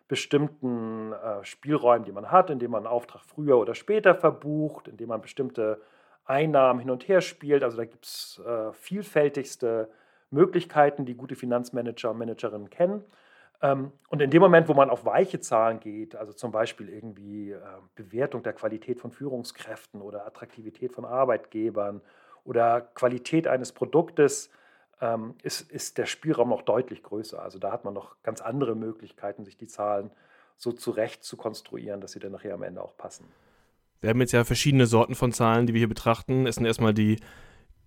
bestimmten 0.09 1.13
äh, 1.13 1.41
Spielräumen, 1.45 2.03
die 2.03 2.11
man 2.11 2.29
hat, 2.29 2.49
indem 2.49 2.71
man 2.71 2.79
einen 2.79 2.93
Auftrag 2.93 3.21
früher 3.23 3.57
oder 3.57 3.75
später 3.75 4.13
verbucht, 4.13 4.89
indem 4.89 5.07
man 5.07 5.21
bestimmte 5.21 5.79
Einnahmen 6.25 6.81
hin 6.81 6.89
und 6.89 7.07
her 7.07 7.21
spielt. 7.21 7.63
Also 7.63 7.77
da 7.77 7.85
gibt 7.85 8.03
es 8.03 8.41
äh, 8.45 8.73
vielfältigste 8.73 9.89
Möglichkeiten, 10.31 11.05
die 11.05 11.15
gute 11.15 11.35
Finanzmanager 11.35 12.11
und 12.11 12.17
Managerinnen 12.17 12.69
kennen. 12.69 13.05
Ähm, 13.61 13.93
und 14.09 14.21
in 14.21 14.29
dem 14.29 14.41
Moment, 14.41 14.67
wo 14.67 14.73
man 14.73 14.89
auf 14.89 15.05
weiche 15.05 15.39
Zahlen 15.39 15.79
geht, 15.79 16.17
also 16.17 16.33
zum 16.33 16.51
Beispiel 16.51 16.89
irgendwie 16.89 17.51
äh, 17.51 17.59
Bewertung 17.95 18.43
der 18.43 18.51
Qualität 18.51 18.99
von 18.99 19.11
Führungskräften 19.11 20.01
oder 20.01 20.27
Attraktivität 20.27 20.91
von 20.91 21.05
Arbeitgebern 21.05 22.01
oder 22.43 22.81
Qualität 22.81 23.47
eines 23.47 23.71
Produktes, 23.71 24.49
ähm, 25.01 25.35
ist, 25.43 25.69
ist 25.71 25.97
der 25.97 26.05
Spielraum 26.05 26.49
noch 26.49 26.61
deutlich 26.61 27.03
größer. 27.03 27.41
Also 27.41 27.59
da 27.59 27.71
hat 27.71 27.83
man 27.85 27.93
noch 27.93 28.15
ganz 28.23 28.41
andere 28.41 28.75
Möglichkeiten, 28.75 29.43
sich 29.43 29.57
die 29.57 29.67
Zahlen 29.67 30.11
so 30.57 30.71
zurecht 30.71 31.23
zu 31.23 31.35
konstruieren, 31.35 31.99
dass 31.99 32.13
sie 32.13 32.19
dann 32.19 32.31
nachher 32.31 32.53
am 32.53 32.63
Ende 32.63 32.81
auch 32.81 32.95
passen. 32.95 33.25
Wir 34.01 34.09
haben 34.09 34.21
jetzt 34.21 34.31
ja 34.33 34.43
verschiedene 34.43 34.85
Sorten 34.85 35.15
von 35.15 35.31
Zahlen, 35.31 35.65
die 35.65 35.73
wir 35.73 35.79
hier 35.79 35.89
betrachten. 35.89 36.45
Es 36.45 36.55
sind 36.55 36.65
erstmal 36.65 36.93
die, 36.93 37.19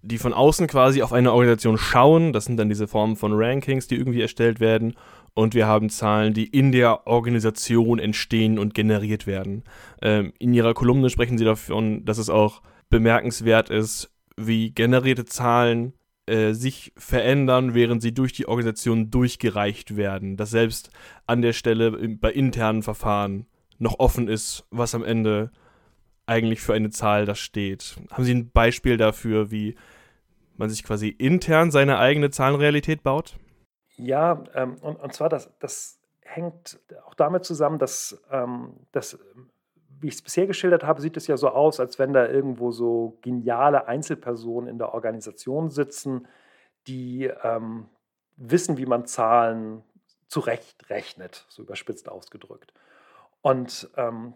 die 0.02 0.18
von 0.18 0.32
außen 0.32 0.66
quasi 0.66 1.02
auf 1.02 1.12
eine 1.12 1.32
Organisation 1.32 1.78
schauen. 1.78 2.32
Das 2.32 2.46
sind 2.46 2.56
dann 2.56 2.68
diese 2.68 2.86
Formen 2.88 3.16
von 3.16 3.32
Rankings, 3.34 3.86
die 3.86 3.96
irgendwie 3.96 4.22
erstellt 4.22 4.60
werden. 4.60 4.94
Und 5.34 5.54
wir 5.54 5.66
haben 5.66 5.90
Zahlen, 5.90 6.32
die 6.32 6.46
in 6.46 6.72
der 6.72 7.06
Organisation 7.06 7.98
entstehen 7.98 8.58
und 8.58 8.74
generiert 8.74 9.26
werden. 9.26 9.64
Ähm, 10.00 10.32
in 10.38 10.54
Ihrer 10.54 10.72
Kolumne 10.72 11.10
sprechen 11.10 11.36
Sie 11.36 11.44
davon, 11.44 12.04
dass 12.04 12.18
es 12.18 12.30
auch 12.30 12.62
bemerkenswert 12.88 13.68
ist, 13.68 14.10
wie 14.36 14.70
generierte 14.70 15.24
Zahlen 15.24 15.94
äh, 16.26 16.52
sich 16.52 16.92
verändern, 16.96 17.74
während 17.74 18.02
sie 18.02 18.12
durch 18.12 18.32
die 18.32 18.48
Organisation 18.48 19.10
durchgereicht 19.10 19.96
werden. 19.96 20.36
Dass 20.36 20.50
selbst 20.50 20.90
an 21.26 21.42
der 21.42 21.52
Stelle 21.52 21.92
bei 22.08 22.32
internen 22.32 22.82
Verfahren 22.82 23.46
noch 23.78 23.98
offen 23.98 24.28
ist, 24.28 24.66
was 24.70 24.94
am 24.94 25.04
Ende 25.04 25.50
eigentlich 26.26 26.60
für 26.60 26.74
eine 26.74 26.90
Zahl 26.90 27.24
da 27.24 27.34
steht. 27.34 27.96
Haben 28.10 28.24
Sie 28.24 28.34
ein 28.34 28.50
Beispiel 28.50 28.96
dafür, 28.96 29.50
wie 29.50 29.76
man 30.56 30.68
sich 30.68 30.82
quasi 30.82 31.08
intern 31.08 31.70
seine 31.70 31.98
eigene 31.98 32.30
Zahlenrealität 32.30 33.02
baut? 33.02 33.36
Ja, 33.96 34.42
ähm, 34.54 34.76
und, 34.80 34.96
und 34.96 35.12
zwar, 35.12 35.28
das, 35.28 35.50
das 35.60 36.00
hängt 36.22 36.80
auch 37.06 37.14
damit 37.14 37.44
zusammen, 37.44 37.78
dass, 37.78 38.20
ähm, 38.30 38.74
dass 38.92 39.18
wie 40.00 40.08
ich 40.08 40.14
es 40.14 40.22
bisher 40.22 40.46
geschildert 40.46 40.84
habe, 40.84 41.00
sieht 41.00 41.16
es 41.16 41.26
ja 41.26 41.36
so 41.36 41.48
aus, 41.48 41.80
als 41.80 41.98
wenn 41.98 42.12
da 42.12 42.26
irgendwo 42.26 42.70
so 42.70 43.18
geniale 43.22 43.88
Einzelpersonen 43.88 44.68
in 44.68 44.78
der 44.78 44.94
Organisation 44.94 45.70
sitzen, 45.70 46.26
die 46.86 47.30
ähm, 47.42 47.88
wissen, 48.36 48.76
wie 48.76 48.86
man 48.86 49.06
Zahlen 49.06 49.82
zurechtrechnet, 50.28 51.46
so 51.48 51.62
überspitzt 51.62 52.08
ausgedrückt. 52.08 52.72
Und 53.42 53.88
ähm, 53.96 54.34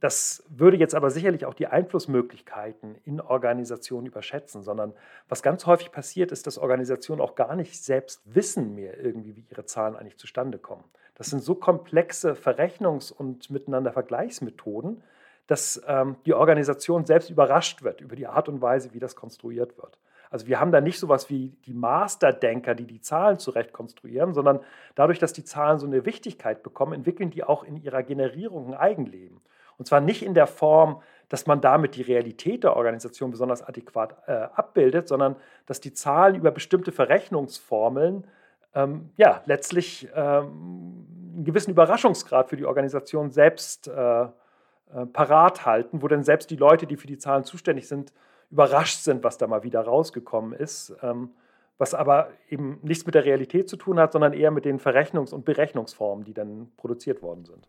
das 0.00 0.42
würde 0.48 0.76
jetzt 0.76 0.96
aber 0.96 1.10
sicherlich 1.10 1.44
auch 1.44 1.54
die 1.54 1.68
Einflussmöglichkeiten 1.68 2.96
in 3.04 3.20
Organisationen 3.20 4.08
überschätzen, 4.08 4.64
sondern 4.64 4.92
was 5.28 5.42
ganz 5.42 5.66
häufig 5.66 5.92
passiert, 5.92 6.32
ist, 6.32 6.48
dass 6.48 6.58
Organisationen 6.58 7.20
auch 7.20 7.36
gar 7.36 7.54
nicht 7.54 7.80
selbst 7.80 8.22
wissen 8.24 8.74
mehr 8.74 8.98
irgendwie, 8.98 9.36
wie 9.36 9.46
ihre 9.48 9.66
Zahlen 9.66 9.94
eigentlich 9.94 10.18
zustande 10.18 10.58
kommen. 10.58 10.82
Das 11.20 11.28
sind 11.28 11.42
so 11.42 11.54
komplexe 11.54 12.34
Verrechnungs- 12.34 13.12
und 13.12 13.50
miteinander 13.50 13.92
Vergleichsmethoden, 13.92 15.02
dass 15.48 15.78
ähm, 15.86 16.16
die 16.24 16.32
Organisation 16.32 17.04
selbst 17.04 17.28
überrascht 17.28 17.82
wird 17.82 18.00
über 18.00 18.16
die 18.16 18.26
Art 18.26 18.48
und 18.48 18.62
Weise, 18.62 18.94
wie 18.94 19.00
das 19.00 19.16
konstruiert 19.16 19.76
wird. 19.76 19.98
Also 20.30 20.46
wir 20.46 20.58
haben 20.58 20.72
da 20.72 20.80
nicht 20.80 20.98
so 20.98 21.08
etwas 21.08 21.28
wie 21.28 21.50
die 21.66 21.74
Masterdenker, 21.74 22.74
die 22.74 22.86
die 22.86 23.02
Zahlen 23.02 23.38
zurecht 23.38 23.74
konstruieren, 23.74 24.32
sondern 24.32 24.60
dadurch, 24.94 25.18
dass 25.18 25.34
die 25.34 25.44
Zahlen 25.44 25.78
so 25.78 25.86
eine 25.86 26.06
Wichtigkeit 26.06 26.62
bekommen, 26.62 26.94
entwickeln 26.94 27.28
die 27.28 27.44
auch 27.44 27.64
in 27.64 27.76
ihrer 27.76 28.02
Generierung 28.02 28.68
ein 28.68 28.80
Eigenleben. 28.80 29.42
Und 29.76 29.84
zwar 29.84 30.00
nicht 30.00 30.22
in 30.22 30.32
der 30.32 30.46
Form, 30.46 31.02
dass 31.28 31.46
man 31.46 31.60
damit 31.60 31.96
die 31.96 32.02
Realität 32.02 32.64
der 32.64 32.76
Organisation 32.76 33.30
besonders 33.30 33.62
adäquat 33.62 34.16
äh, 34.26 34.32
abbildet, 34.32 35.06
sondern 35.06 35.36
dass 35.66 35.82
die 35.82 35.92
Zahlen 35.92 36.34
über 36.34 36.50
bestimmte 36.50 36.92
Verrechnungsformeln 36.92 38.26
ähm, 38.74 39.10
ja, 39.16 39.42
letztlich 39.46 40.08
ähm, 40.14 41.06
einen 41.34 41.44
gewissen 41.44 41.70
Überraschungsgrad 41.70 42.48
für 42.48 42.56
die 42.56 42.66
Organisation 42.66 43.30
selbst 43.30 43.88
äh, 43.88 44.22
äh, 44.22 45.06
parat 45.12 45.66
halten, 45.66 46.02
wo 46.02 46.08
dann 46.08 46.24
selbst 46.24 46.50
die 46.50 46.56
Leute, 46.56 46.86
die 46.86 46.96
für 46.96 47.06
die 47.06 47.18
Zahlen 47.18 47.44
zuständig 47.44 47.86
sind, 47.86 48.12
überrascht 48.50 48.98
sind, 48.98 49.22
was 49.22 49.38
da 49.38 49.46
mal 49.46 49.62
wieder 49.62 49.80
rausgekommen 49.82 50.52
ist, 50.52 50.94
ähm, 51.02 51.30
was 51.78 51.94
aber 51.94 52.30
eben 52.48 52.78
nichts 52.82 53.06
mit 53.06 53.14
der 53.14 53.24
Realität 53.24 53.68
zu 53.68 53.76
tun 53.76 53.98
hat, 53.98 54.12
sondern 54.12 54.32
eher 54.32 54.50
mit 54.50 54.64
den 54.64 54.78
Verrechnungs- 54.78 55.32
und 55.32 55.44
Berechnungsformen, 55.44 56.24
die 56.24 56.34
dann 56.34 56.72
produziert 56.76 57.22
worden 57.22 57.44
sind. 57.44 57.68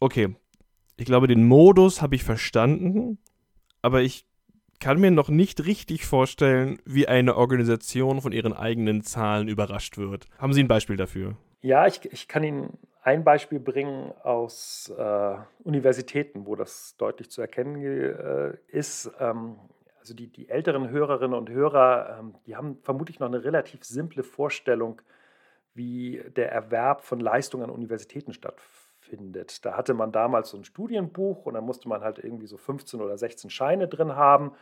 Okay, 0.00 0.34
ich 0.96 1.06
glaube, 1.06 1.26
den 1.28 1.46
Modus 1.46 2.02
habe 2.02 2.16
ich 2.16 2.24
verstanden, 2.24 3.18
aber 3.82 4.02
ich 4.02 4.25
kann 4.80 5.00
mir 5.00 5.10
noch 5.10 5.28
nicht 5.28 5.64
richtig 5.64 6.06
vorstellen, 6.06 6.78
wie 6.84 7.08
eine 7.08 7.36
Organisation 7.36 8.20
von 8.20 8.32
ihren 8.32 8.52
eigenen 8.52 9.02
Zahlen 9.02 9.48
überrascht 9.48 9.98
wird. 9.98 10.26
Haben 10.38 10.52
Sie 10.52 10.62
ein 10.62 10.68
Beispiel 10.68 10.96
dafür? 10.96 11.36
Ja, 11.60 11.86
ich, 11.86 12.00
ich 12.12 12.28
kann 12.28 12.44
Ihnen 12.44 12.78
ein 13.02 13.24
Beispiel 13.24 13.60
bringen 13.60 14.12
aus 14.22 14.92
äh, 14.96 15.36
Universitäten, 15.62 16.46
wo 16.46 16.56
das 16.56 16.96
deutlich 16.96 17.30
zu 17.30 17.40
erkennen 17.40 17.76
äh, 17.76 18.56
ist. 18.68 19.10
Ähm, 19.20 19.56
also 20.00 20.14
die, 20.14 20.28
die 20.28 20.48
älteren 20.48 20.90
Hörerinnen 20.90 21.36
und 21.36 21.50
Hörer, 21.50 22.18
ähm, 22.20 22.34
die 22.46 22.56
haben 22.56 22.78
vermutlich 22.82 23.18
noch 23.18 23.26
eine 23.26 23.44
relativ 23.44 23.84
simple 23.84 24.22
Vorstellung, 24.22 25.02
wie 25.74 26.22
der 26.36 26.50
Erwerb 26.52 27.02
von 27.02 27.20
Leistungen 27.20 27.64
an 27.64 27.70
Universitäten 27.70 28.32
stattfindet. 28.32 28.85
Da 29.64 29.76
hatte 29.76 29.94
man 29.94 30.12
damals 30.12 30.50
so 30.50 30.56
ein 30.56 30.64
Studienbuch 30.64 31.46
und 31.46 31.54
da 31.54 31.60
musste 31.60 31.88
man 31.88 32.02
halt 32.02 32.18
irgendwie 32.18 32.46
so 32.46 32.56
15 32.56 33.00
oder 33.00 33.16
16 33.16 33.50
Scheine 33.50 33.88
drin 33.88 34.16
haben 34.16 34.52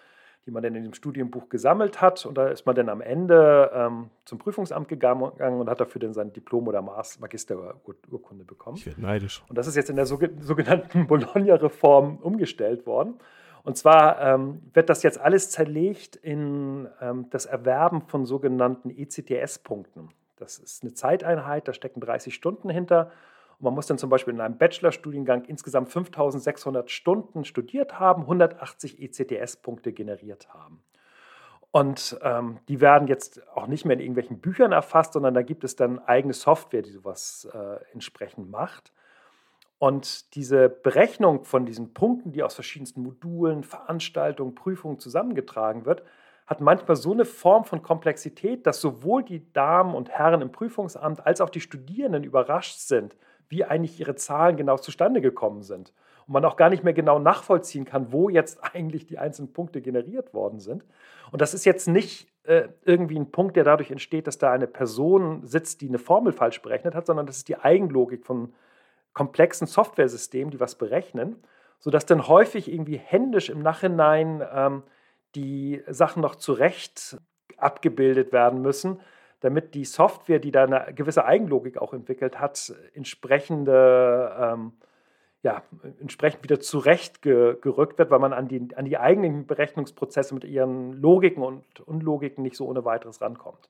die 0.46 0.50
man 0.50 0.62
dann 0.62 0.74
in 0.74 0.82
dem 0.82 0.94
Studienbuch 0.94 1.48
gesammelt 1.48 2.00
hat. 2.00 2.26
Und 2.26 2.36
da 2.36 2.48
ist 2.48 2.66
man 2.66 2.74
dann 2.74 2.88
am 2.88 3.00
Ende 3.00 3.70
ähm, 3.74 4.10
zum 4.24 4.38
Prüfungsamt 4.38 4.88
gegangen 4.88 5.22
und 5.22 5.70
hat 5.70 5.80
dafür 5.80 6.00
dann 6.00 6.12
sein 6.12 6.32
Diplom 6.32 6.68
oder 6.68 6.82
Magisterurkunde 6.82 8.44
bekommen. 8.44 8.76
Ich 8.76 8.86
werde 8.86 9.00
neidisch. 9.00 9.42
Und 9.48 9.56
das 9.56 9.66
ist 9.66 9.76
jetzt 9.76 9.90
in 9.90 9.96
der 9.96 10.06
sogenannten 10.06 11.06
Bologna-Reform 11.06 12.18
umgestellt 12.18 12.86
worden. 12.86 13.14
Und 13.62 13.78
zwar 13.78 14.20
ähm, 14.20 14.60
wird 14.74 14.90
das 14.90 15.02
jetzt 15.02 15.18
alles 15.18 15.50
zerlegt 15.50 16.16
in 16.16 16.88
ähm, 17.00 17.26
das 17.30 17.46
Erwerben 17.46 18.02
von 18.02 18.26
sogenannten 18.26 18.90
ECTS-Punkten. 18.90 20.10
Das 20.36 20.58
ist 20.58 20.82
eine 20.82 20.92
Zeiteinheit, 20.92 21.66
da 21.66 21.72
stecken 21.72 22.00
30 22.00 22.34
Stunden 22.34 22.68
hinter. 22.68 23.10
Und 23.58 23.64
man 23.64 23.74
muss 23.74 23.86
dann 23.86 23.98
zum 23.98 24.10
Beispiel 24.10 24.34
in 24.34 24.40
einem 24.40 24.58
Bachelorstudiengang 24.58 25.44
insgesamt 25.44 25.90
5600 25.90 26.90
Stunden 26.90 27.44
studiert 27.44 27.98
haben, 27.98 28.22
180 28.22 29.00
ECTS-Punkte 29.00 29.92
generiert 29.92 30.52
haben. 30.52 30.82
Und 31.70 32.16
ähm, 32.22 32.60
die 32.68 32.80
werden 32.80 33.08
jetzt 33.08 33.42
auch 33.48 33.66
nicht 33.66 33.84
mehr 33.84 33.94
in 33.94 34.00
irgendwelchen 34.00 34.38
Büchern 34.38 34.70
erfasst, 34.70 35.14
sondern 35.14 35.34
da 35.34 35.42
gibt 35.42 35.64
es 35.64 35.74
dann 35.74 35.98
eigene 35.98 36.32
Software, 36.32 36.82
die 36.82 36.92
sowas 36.92 37.48
äh, 37.52 37.92
entsprechend 37.92 38.48
macht. 38.48 38.92
Und 39.78 40.34
diese 40.36 40.68
Berechnung 40.68 41.44
von 41.44 41.66
diesen 41.66 41.92
Punkten, 41.92 42.30
die 42.30 42.44
aus 42.44 42.54
verschiedensten 42.54 43.02
Modulen, 43.02 43.64
Veranstaltungen, 43.64 44.54
Prüfungen 44.54 45.00
zusammengetragen 45.00 45.84
wird, 45.84 46.04
hat 46.46 46.60
manchmal 46.60 46.96
so 46.96 47.12
eine 47.12 47.24
Form 47.24 47.64
von 47.64 47.82
Komplexität, 47.82 48.66
dass 48.66 48.80
sowohl 48.80 49.24
die 49.24 49.52
Damen 49.52 49.94
und 49.94 50.10
Herren 50.10 50.42
im 50.42 50.52
Prüfungsamt 50.52 51.26
als 51.26 51.40
auch 51.40 51.50
die 51.50 51.60
Studierenden 51.60 52.22
überrascht 52.22 52.78
sind, 52.78 53.16
wie 53.54 53.64
eigentlich 53.64 54.00
ihre 54.00 54.16
Zahlen 54.16 54.56
genau 54.56 54.76
zustande 54.76 55.20
gekommen 55.20 55.62
sind. 55.62 55.92
Und 56.26 56.32
man 56.32 56.44
auch 56.44 56.56
gar 56.56 56.70
nicht 56.70 56.82
mehr 56.82 56.92
genau 56.92 57.20
nachvollziehen 57.20 57.84
kann, 57.84 58.12
wo 58.12 58.28
jetzt 58.28 58.58
eigentlich 58.74 59.06
die 59.06 59.18
einzelnen 59.18 59.52
Punkte 59.52 59.80
generiert 59.80 60.34
worden 60.34 60.58
sind. 60.58 60.84
Und 61.30 61.40
das 61.40 61.54
ist 61.54 61.64
jetzt 61.64 61.86
nicht 61.86 62.28
äh, 62.42 62.68
irgendwie 62.84 63.16
ein 63.16 63.30
Punkt, 63.30 63.54
der 63.54 63.62
dadurch 63.62 63.92
entsteht, 63.92 64.26
dass 64.26 64.38
da 64.38 64.50
eine 64.50 64.66
Person 64.66 65.46
sitzt, 65.46 65.80
die 65.82 65.88
eine 65.88 65.98
Formel 65.98 66.32
falsch 66.32 66.60
berechnet 66.62 66.96
hat, 66.96 67.06
sondern 67.06 67.26
das 67.26 67.36
ist 67.36 67.48
die 67.48 67.56
Eigenlogik 67.56 68.26
von 68.26 68.52
komplexen 69.12 69.68
Softwaresystemen, 69.68 70.50
die 70.50 70.58
was 70.58 70.74
berechnen, 70.74 71.36
sodass 71.78 72.06
dann 72.06 72.26
häufig 72.26 72.72
irgendwie 72.72 72.96
händisch 72.96 73.48
im 73.50 73.62
Nachhinein 73.62 74.42
ähm, 74.52 74.82
die 75.36 75.82
Sachen 75.86 76.22
noch 76.22 76.34
zurecht 76.34 77.18
abgebildet 77.56 78.32
werden 78.32 78.60
müssen, 78.60 79.00
damit 79.44 79.74
die 79.74 79.84
Software, 79.84 80.38
die 80.38 80.50
da 80.50 80.64
eine 80.64 80.94
gewisse 80.94 81.26
Eigenlogik 81.26 81.76
auch 81.76 81.92
entwickelt 81.92 82.40
hat, 82.40 82.74
entsprechende, 82.94 84.34
ähm, 84.40 84.72
ja, 85.42 85.62
entsprechend 86.00 86.42
wieder 86.42 86.60
zurechtgerückt 86.60 87.98
wird, 87.98 88.10
weil 88.10 88.18
man 88.20 88.32
an 88.32 88.48
die, 88.48 88.74
an 88.74 88.86
die 88.86 88.96
eigenen 88.96 89.46
Berechnungsprozesse 89.46 90.32
mit 90.32 90.44
ihren 90.44 90.94
Logiken 90.94 91.42
und 91.42 91.80
Unlogiken 91.80 92.42
nicht 92.42 92.56
so 92.56 92.66
ohne 92.66 92.86
weiteres 92.86 93.20
rankommt. 93.20 93.68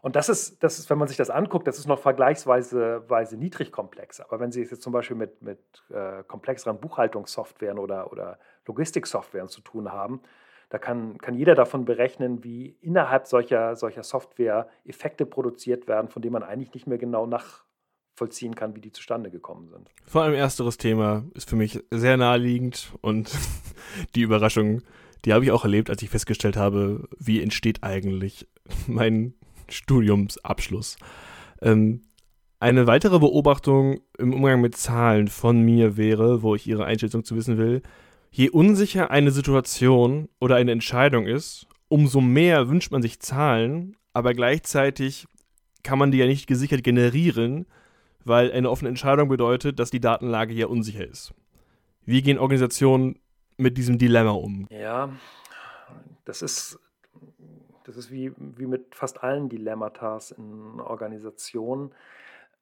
Und 0.00 0.16
das 0.16 0.28
ist, 0.28 0.60
das 0.64 0.80
ist, 0.80 0.90
wenn 0.90 0.98
man 0.98 1.06
sich 1.06 1.16
das 1.16 1.30
anguckt, 1.30 1.68
das 1.68 1.78
ist 1.78 1.86
noch 1.86 2.00
vergleichsweise 2.00 3.04
weise 3.08 3.36
niedrig 3.36 3.70
komplex. 3.70 4.20
Aber 4.20 4.40
wenn 4.40 4.50
Sie 4.50 4.60
es 4.60 4.72
jetzt 4.72 4.82
zum 4.82 4.92
Beispiel 4.92 5.16
mit, 5.16 5.40
mit 5.40 5.60
äh, 5.90 6.24
komplexeren 6.24 6.80
Buchhaltungssoftwaren 6.80 7.78
oder, 7.78 8.10
oder 8.10 8.40
Logistiksoftwaren 8.66 9.46
zu 9.46 9.60
tun 9.60 9.92
haben, 9.92 10.20
da 10.72 10.78
kann, 10.78 11.18
kann 11.18 11.34
jeder 11.34 11.54
davon 11.54 11.84
berechnen, 11.84 12.42
wie 12.44 12.78
innerhalb 12.80 13.26
solcher, 13.26 13.76
solcher 13.76 14.02
Software 14.02 14.70
Effekte 14.86 15.26
produziert 15.26 15.86
werden, 15.86 16.08
von 16.08 16.22
denen 16.22 16.32
man 16.32 16.42
eigentlich 16.42 16.72
nicht 16.72 16.86
mehr 16.86 16.96
genau 16.96 17.26
nachvollziehen 17.26 18.54
kann, 18.54 18.74
wie 18.74 18.80
die 18.80 18.90
zustande 18.90 19.30
gekommen 19.30 19.68
sind. 19.68 19.90
Vor 20.06 20.22
allem 20.22 20.32
ersteres 20.32 20.78
Thema 20.78 21.26
ist 21.34 21.50
für 21.50 21.56
mich 21.56 21.78
sehr 21.90 22.16
naheliegend 22.16 22.90
und 23.02 23.30
die 24.14 24.22
Überraschung, 24.22 24.80
die 25.26 25.34
habe 25.34 25.44
ich 25.44 25.50
auch 25.50 25.64
erlebt, 25.64 25.90
als 25.90 26.00
ich 26.00 26.08
festgestellt 26.08 26.56
habe, 26.56 27.06
wie 27.18 27.42
entsteht 27.42 27.82
eigentlich 27.82 28.48
mein 28.86 29.34
Studiumsabschluss. 29.68 30.96
Ähm, 31.60 32.00
eine 32.60 32.86
weitere 32.86 33.18
Beobachtung 33.18 34.00
im 34.16 34.32
Umgang 34.32 34.62
mit 34.62 34.74
Zahlen 34.78 35.28
von 35.28 35.60
mir 35.60 35.98
wäre, 35.98 36.42
wo 36.42 36.54
ich 36.54 36.66
Ihre 36.66 36.86
Einschätzung 36.86 37.24
zu 37.24 37.36
wissen 37.36 37.58
will, 37.58 37.82
Je 38.34 38.48
unsicher 38.48 39.10
eine 39.10 39.30
Situation 39.30 40.30
oder 40.40 40.56
eine 40.56 40.72
Entscheidung 40.72 41.26
ist, 41.26 41.66
umso 41.88 42.22
mehr 42.22 42.70
wünscht 42.70 42.90
man 42.90 43.02
sich 43.02 43.20
Zahlen, 43.20 43.94
aber 44.14 44.32
gleichzeitig 44.32 45.26
kann 45.82 45.98
man 45.98 46.10
die 46.10 46.16
ja 46.16 46.24
nicht 46.24 46.46
gesichert 46.46 46.82
generieren, 46.82 47.66
weil 48.24 48.50
eine 48.50 48.70
offene 48.70 48.88
Entscheidung 48.88 49.28
bedeutet, 49.28 49.78
dass 49.78 49.90
die 49.90 50.00
Datenlage 50.00 50.54
ja 50.54 50.66
unsicher 50.66 51.06
ist. 51.06 51.34
Wie 52.06 52.22
gehen 52.22 52.38
Organisationen 52.38 53.18
mit 53.58 53.76
diesem 53.76 53.98
Dilemma 53.98 54.30
um? 54.30 54.66
Ja, 54.70 55.10
das 56.24 56.40
ist, 56.40 56.80
das 57.84 57.98
ist 57.98 58.10
wie, 58.10 58.32
wie 58.38 58.66
mit 58.66 58.94
fast 58.94 59.22
allen 59.22 59.50
Dilemmata 59.50 60.18
in 60.38 60.80
Organisationen. 60.80 61.92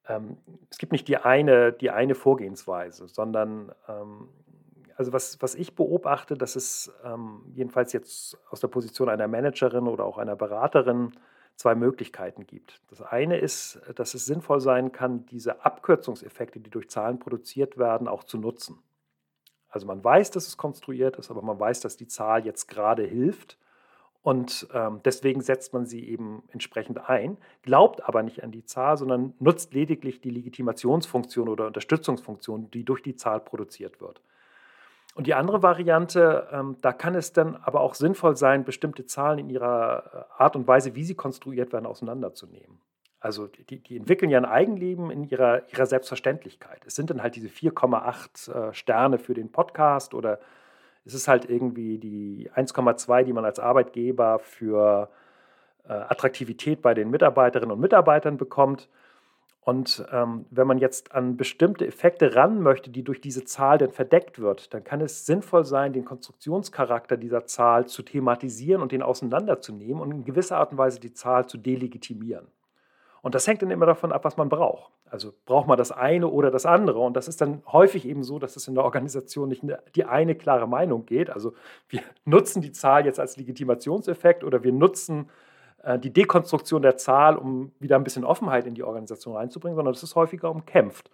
Ähm, 0.08 0.36
es 0.68 0.78
gibt 0.78 0.90
nicht 0.90 1.06
die 1.06 1.18
eine, 1.18 1.72
die 1.72 1.90
eine 1.90 2.16
Vorgehensweise, 2.16 3.06
sondern 3.06 3.70
ähm, 3.88 4.30
also 5.00 5.14
was, 5.14 5.40
was 5.40 5.54
ich 5.54 5.74
beobachte, 5.74 6.34
dass 6.34 6.56
es 6.56 6.92
ähm, 7.02 7.40
jedenfalls 7.54 7.94
jetzt 7.94 8.36
aus 8.50 8.60
der 8.60 8.68
Position 8.68 9.08
einer 9.08 9.28
Managerin 9.28 9.88
oder 9.88 10.04
auch 10.04 10.18
einer 10.18 10.36
Beraterin 10.36 11.12
zwei 11.56 11.74
Möglichkeiten 11.74 12.46
gibt. 12.46 12.82
Das 12.90 13.00
eine 13.00 13.38
ist, 13.38 13.80
dass 13.94 14.12
es 14.12 14.26
sinnvoll 14.26 14.60
sein 14.60 14.92
kann, 14.92 15.24
diese 15.24 15.64
Abkürzungseffekte, 15.64 16.60
die 16.60 16.68
durch 16.68 16.90
Zahlen 16.90 17.18
produziert 17.18 17.78
werden, 17.78 18.08
auch 18.08 18.24
zu 18.24 18.36
nutzen. 18.36 18.78
Also 19.70 19.86
man 19.86 20.04
weiß, 20.04 20.32
dass 20.32 20.46
es 20.46 20.58
konstruiert 20.58 21.16
ist, 21.16 21.30
aber 21.30 21.40
man 21.40 21.58
weiß, 21.58 21.80
dass 21.80 21.96
die 21.96 22.06
Zahl 22.06 22.44
jetzt 22.44 22.68
gerade 22.68 23.02
hilft 23.02 23.56
und 24.20 24.68
ähm, 24.74 25.00
deswegen 25.02 25.40
setzt 25.40 25.72
man 25.72 25.86
sie 25.86 26.06
eben 26.06 26.42
entsprechend 26.48 27.08
ein, 27.08 27.38
glaubt 27.62 28.06
aber 28.06 28.22
nicht 28.22 28.44
an 28.44 28.52
die 28.52 28.66
Zahl, 28.66 28.98
sondern 28.98 29.32
nutzt 29.38 29.72
lediglich 29.72 30.20
die 30.20 30.28
Legitimationsfunktion 30.28 31.48
oder 31.48 31.68
Unterstützungsfunktion, 31.68 32.70
die 32.70 32.84
durch 32.84 33.00
die 33.02 33.16
Zahl 33.16 33.40
produziert 33.40 34.02
wird. 34.02 34.20
Und 35.20 35.26
die 35.26 35.34
andere 35.34 35.62
Variante, 35.62 36.48
ähm, 36.50 36.78
da 36.80 36.94
kann 36.94 37.14
es 37.14 37.34
dann 37.34 37.54
aber 37.56 37.82
auch 37.82 37.92
sinnvoll 37.92 38.36
sein, 38.36 38.64
bestimmte 38.64 39.04
Zahlen 39.04 39.38
in 39.38 39.50
ihrer 39.50 40.28
äh, 40.38 40.42
Art 40.42 40.56
und 40.56 40.66
Weise, 40.66 40.94
wie 40.94 41.04
sie 41.04 41.14
konstruiert 41.14 41.74
werden, 41.74 41.84
auseinanderzunehmen. 41.84 42.80
Also 43.20 43.46
die, 43.46 43.82
die 43.82 43.98
entwickeln 43.98 44.30
ja 44.30 44.38
ein 44.38 44.46
Eigenleben 44.46 45.10
in 45.10 45.24
ihrer, 45.24 45.68
ihrer 45.70 45.84
Selbstverständlichkeit. 45.84 46.86
Es 46.86 46.94
sind 46.94 47.10
dann 47.10 47.22
halt 47.22 47.36
diese 47.36 47.48
4,8 47.48 48.70
äh, 48.70 48.72
Sterne 48.72 49.18
für 49.18 49.34
den 49.34 49.52
Podcast 49.52 50.14
oder 50.14 50.40
es 51.04 51.12
ist 51.12 51.28
halt 51.28 51.44
irgendwie 51.44 51.98
die 51.98 52.50
1,2, 52.54 53.24
die 53.24 53.34
man 53.34 53.44
als 53.44 53.58
Arbeitgeber 53.58 54.38
für 54.38 55.10
äh, 55.84 55.92
Attraktivität 55.92 56.80
bei 56.80 56.94
den 56.94 57.10
Mitarbeiterinnen 57.10 57.72
und 57.74 57.80
Mitarbeitern 57.80 58.38
bekommt. 58.38 58.88
Und 59.62 60.06
ähm, 60.10 60.46
wenn 60.50 60.66
man 60.66 60.78
jetzt 60.78 61.12
an 61.12 61.36
bestimmte 61.36 61.86
Effekte 61.86 62.34
ran 62.34 62.62
möchte, 62.62 62.90
die 62.90 63.04
durch 63.04 63.20
diese 63.20 63.44
Zahl 63.44 63.76
dann 63.76 63.90
verdeckt 63.90 64.38
wird, 64.40 64.72
dann 64.72 64.84
kann 64.84 65.02
es 65.02 65.26
sinnvoll 65.26 65.64
sein, 65.64 65.92
den 65.92 66.06
Konstruktionscharakter 66.06 67.18
dieser 67.18 67.44
Zahl 67.44 67.86
zu 67.86 68.02
thematisieren 68.02 68.80
und 68.80 68.90
den 68.92 69.02
auseinanderzunehmen 69.02 70.00
und 70.00 70.12
in 70.12 70.24
gewisser 70.24 70.56
Art 70.56 70.72
und 70.72 70.78
Weise 70.78 70.98
die 70.98 71.12
Zahl 71.12 71.46
zu 71.46 71.58
delegitimieren. 71.58 72.46
Und 73.22 73.34
das 73.34 73.46
hängt 73.46 73.60
dann 73.60 73.70
immer 73.70 73.84
davon 73.84 74.12
ab, 74.12 74.24
was 74.24 74.38
man 74.38 74.48
braucht. 74.48 74.92
Also 75.10 75.34
braucht 75.44 75.66
man 75.66 75.76
das 75.76 75.92
eine 75.92 76.28
oder 76.28 76.50
das 76.50 76.64
andere. 76.64 77.00
Und 77.00 77.14
das 77.14 77.28
ist 77.28 77.40
dann 77.40 77.62
häufig 77.66 78.06
eben 78.06 78.22
so, 78.22 78.38
dass 78.38 78.56
es 78.56 78.66
in 78.66 78.74
der 78.74 78.84
Organisation 78.84 79.48
nicht 79.48 79.62
die 79.94 80.04
eine 80.04 80.34
klare 80.34 80.66
Meinung 80.66 81.04
geht. 81.04 81.28
Also 81.28 81.52
wir 81.88 82.00
nutzen 82.24 82.62
die 82.62 82.72
Zahl 82.72 83.04
jetzt 83.04 83.20
als 83.20 83.36
Legitimationseffekt 83.36 84.42
oder 84.42 84.62
wir 84.62 84.72
nutzen 84.72 85.28
die 86.02 86.12
Dekonstruktion 86.12 86.82
der 86.82 86.96
Zahl, 86.96 87.36
um 87.36 87.72
wieder 87.80 87.96
ein 87.96 88.04
bisschen 88.04 88.24
Offenheit 88.24 88.66
in 88.66 88.74
die 88.74 88.82
Organisation 88.82 89.36
reinzubringen, 89.36 89.76
sondern 89.76 89.94
es 89.94 90.02
ist 90.02 90.14
häufiger 90.14 90.50
umkämpft. 90.50 91.10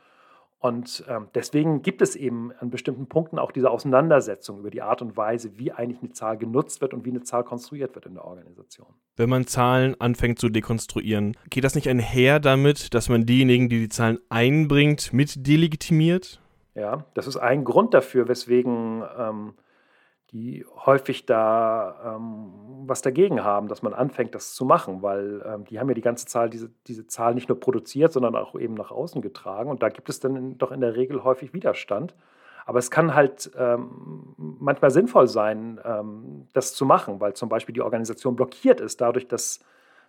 Und 0.59 1.05
ähm, 1.09 1.29
deswegen 1.35 1.83
gibt 1.83 2.01
es 2.01 2.17
eben 2.17 2.51
an 2.59 2.71
bestimmten 2.71 3.07
Punkten 3.07 3.39
auch 3.39 3.53
diese 3.53 3.71
Auseinandersetzung 3.71 4.59
über 4.59 4.71
die 4.71 4.83
Art 4.83 5.03
und 5.03 5.17
Weise, 5.17 5.59
wie 5.59 5.71
eigentlich 5.71 6.01
eine 6.03 6.13
Zahl 6.13 6.39
genutzt 6.39 6.81
wird 6.81 6.95
und 6.95 7.05
wie 7.05 7.11
eine 7.11 7.23
Zahl 7.23 7.45
konstruiert 7.45 7.95
wird 7.95 8.07
in 8.07 8.15
der 8.15 8.25
Organisation. 8.25 8.89
Wenn 9.17 9.29
man 9.29 9.47
Zahlen 9.47 9.95
anfängt 10.01 10.39
zu 10.39 10.49
dekonstruieren, 10.49 11.37
geht 11.51 11.63
das 11.63 11.75
nicht 11.75 11.89
einher 11.89 12.41
damit, 12.41 12.95
dass 12.95 13.09
man 13.09 13.27
diejenigen, 13.27 13.69
die 13.69 13.81
die 13.81 13.89
Zahlen 13.89 14.19
einbringt, 14.31 15.13
mit 15.13 15.47
delegitimiert? 15.47 16.41
Ja, 16.75 17.05
das 17.15 17.27
ist 17.27 17.37
ein 17.37 17.65
Grund 17.65 17.95
dafür, 17.95 18.27
weswegen 18.29 19.05
ähm, 19.19 19.55
die 20.33 20.67
häufig 20.85 21.25
da 21.27 22.17
ähm, 22.17 22.53
was 22.87 23.03
dagegen 23.03 23.45
haben, 23.45 23.69
dass 23.69 23.83
man 23.83 23.95
anfängt, 23.95 24.35
das 24.35 24.55
zu 24.55 24.65
machen, 24.65 25.03
weil 25.03 25.43
ähm, 25.47 25.65
die 25.65 25.79
haben 25.79 25.89
ja 25.89 25.95
die 25.95 26.01
ganze 26.01 26.27
Zahl, 26.27 26.51
diese, 26.51 26.71
diese 26.87 27.07
Zahl 27.07 27.35
nicht 27.35 27.49
nur 27.49 27.61
produziert, 27.61 28.12
sondern 28.12 28.35
auch 28.35 28.59
eben 28.59 28.75
nach 28.75 28.91
außen 28.91 29.23
getragen. 29.23 29.71
Und 29.71 29.83
da 29.83 29.89
gibt 29.89 30.09
es 30.09 30.19
dann 30.19 30.59
doch 30.59 30.73
in 30.73 30.81
der 30.81 30.97
Regel 30.97 31.23
häufig 31.23 31.53
Widerstand. 31.53 32.15
Aber 32.65 32.81
es 32.81 32.91
kann 32.91 33.15
halt 33.15 33.53
ähm, 33.57 34.35
manchmal 34.37 34.91
sinnvoll 34.91 35.29
sein, 35.29 35.81
ähm, 35.85 36.49
das 36.53 36.75
zu 36.75 36.85
machen, 36.85 37.21
weil 37.21 37.35
zum 37.35 37.49
Beispiel 37.49 37.73
die 37.73 37.83
Organisation 37.83 38.35
blockiert 38.35 38.81
ist, 38.81 39.01
dadurch, 39.01 39.29
dass 39.29 39.61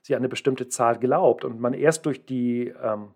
sie 0.01 0.15
an 0.15 0.21
eine 0.21 0.29
bestimmte 0.29 0.67
Zahl 0.67 0.97
glaubt 0.97 1.45
und 1.45 1.59
man 1.59 1.73
erst 1.73 2.07
durch 2.07 2.25
die 2.25 2.73
ähm, 2.81 3.09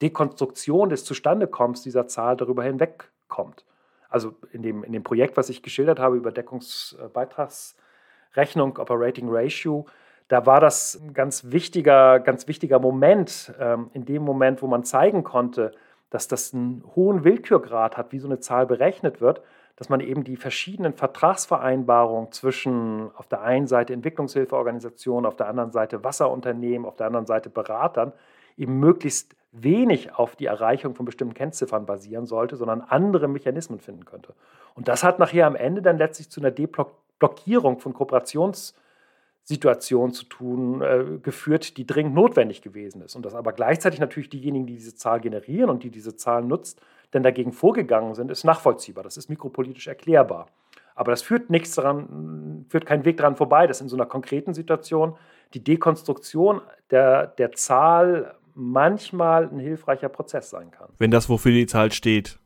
Dekonstruktion 0.00 0.88
des 0.88 1.04
Zustandekommens 1.04 1.82
dieser 1.82 2.06
Zahl 2.06 2.36
darüber 2.36 2.64
hinwegkommt 2.64 3.66
also 4.08 4.34
in 4.52 4.62
dem, 4.62 4.84
in 4.84 4.92
dem 4.92 5.02
Projekt, 5.02 5.36
was 5.36 5.48
ich 5.48 5.62
geschildert 5.62 5.98
habe 5.98 6.16
über 6.16 6.32
Deckungsbeitragsrechnung, 6.32 8.78
Operating 8.78 9.26
Ratio, 9.28 9.86
da 10.28 10.46
war 10.46 10.60
das 10.60 11.00
ein 11.00 11.12
ganz 11.12 11.50
wichtiger, 11.50 12.20
ganz 12.20 12.48
wichtiger 12.48 12.78
Moment, 12.78 13.52
ähm, 13.58 13.90
in 13.92 14.04
dem 14.04 14.22
Moment, 14.22 14.62
wo 14.62 14.66
man 14.66 14.84
zeigen 14.84 15.22
konnte, 15.22 15.72
dass 16.10 16.28
das 16.28 16.54
einen 16.54 16.84
hohen 16.94 17.24
Willkürgrad 17.24 17.96
hat, 17.96 18.12
wie 18.12 18.18
so 18.18 18.28
eine 18.28 18.40
Zahl 18.40 18.66
berechnet 18.66 19.20
wird, 19.20 19.42
dass 19.76 19.88
man 19.88 20.00
eben 20.00 20.22
die 20.22 20.36
verschiedenen 20.36 20.94
Vertragsvereinbarungen 20.94 22.30
zwischen 22.30 23.10
auf 23.16 23.26
der 23.26 23.42
einen 23.42 23.66
Seite 23.66 23.92
Entwicklungshilfeorganisationen, 23.92 25.26
auf 25.26 25.36
der 25.36 25.48
anderen 25.48 25.72
Seite 25.72 26.04
Wasserunternehmen, 26.04 26.86
auf 26.86 26.96
der 26.96 27.08
anderen 27.08 27.26
Seite 27.26 27.50
Beratern 27.50 28.12
eben 28.56 28.78
möglichst 28.78 29.34
wenig 29.54 30.14
auf 30.14 30.36
die 30.36 30.44
Erreichung 30.46 30.94
von 30.94 31.06
bestimmten 31.06 31.34
Kennziffern 31.34 31.86
basieren 31.86 32.26
sollte, 32.26 32.56
sondern 32.56 32.80
andere 32.80 33.28
Mechanismen 33.28 33.78
finden 33.78 34.04
könnte. 34.04 34.34
Und 34.74 34.88
das 34.88 35.04
hat 35.04 35.20
nachher 35.20 35.46
am 35.46 35.54
Ende 35.54 35.80
dann 35.80 35.96
letztlich 35.96 36.28
zu 36.28 36.40
einer 36.40 36.50
Deblockierung 36.50 37.78
von 37.78 37.94
Kooperationssituationen 37.94 40.12
zu 40.12 40.24
tun, 40.24 40.82
äh, 40.82 41.20
geführt, 41.22 41.76
die 41.76 41.86
dringend 41.86 42.14
notwendig 42.14 42.62
gewesen 42.62 43.00
ist. 43.02 43.14
Und 43.14 43.24
dass 43.24 43.34
aber 43.34 43.52
gleichzeitig 43.52 44.00
natürlich 44.00 44.28
diejenigen, 44.28 44.66
die 44.66 44.74
diese 44.74 44.96
Zahl 44.96 45.20
generieren 45.20 45.70
und 45.70 45.84
die 45.84 45.90
diese 45.90 46.16
Zahl 46.16 46.42
nutzt, 46.42 46.80
denn 47.12 47.22
dagegen 47.22 47.52
vorgegangen 47.52 48.16
sind, 48.16 48.32
ist 48.32 48.42
nachvollziehbar. 48.42 49.04
Das 49.04 49.16
ist 49.16 49.30
mikropolitisch 49.30 49.86
erklärbar. 49.86 50.48
Aber 50.96 51.12
das 51.12 51.22
führt 51.22 51.50
nichts 51.50 51.76
daran, 51.76 52.66
führt 52.68 52.86
keinen 52.86 53.04
Weg 53.04 53.18
daran 53.18 53.36
vorbei, 53.36 53.68
dass 53.68 53.80
in 53.80 53.88
so 53.88 53.94
einer 53.96 54.06
konkreten 54.06 54.54
Situation 54.54 55.16
die 55.52 55.62
Dekonstruktion 55.62 56.60
der, 56.90 57.28
der 57.28 57.52
Zahl 57.52 58.34
manchmal 58.54 59.48
ein 59.48 59.58
hilfreicher 59.58 60.08
Prozess 60.08 60.50
sein 60.50 60.70
kann. 60.70 60.88
Wenn 60.98 61.10
das, 61.10 61.28
wofür 61.28 61.52
die 61.52 61.66
Zahl 61.66 61.92
steht, 61.92 62.38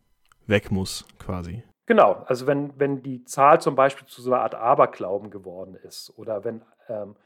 weg 0.47 0.71
muss, 0.71 1.07
quasi. 1.18 1.62
Genau, 1.87 2.23
also 2.27 2.47
wenn, 2.47 2.73
wenn 2.79 3.03
die 3.03 3.25
Zahl 3.25 3.61
zum 3.61 3.75
Beispiel 3.75 4.07
zu 4.07 4.21
so 4.21 4.33
einer 4.33 4.42
Art 4.42 4.55
Aberglauben 4.55 5.31
geworden 5.31 5.75
ist 5.75 6.12
oder 6.16 6.44
wenn 6.44 6.62
ähm, 6.88 7.16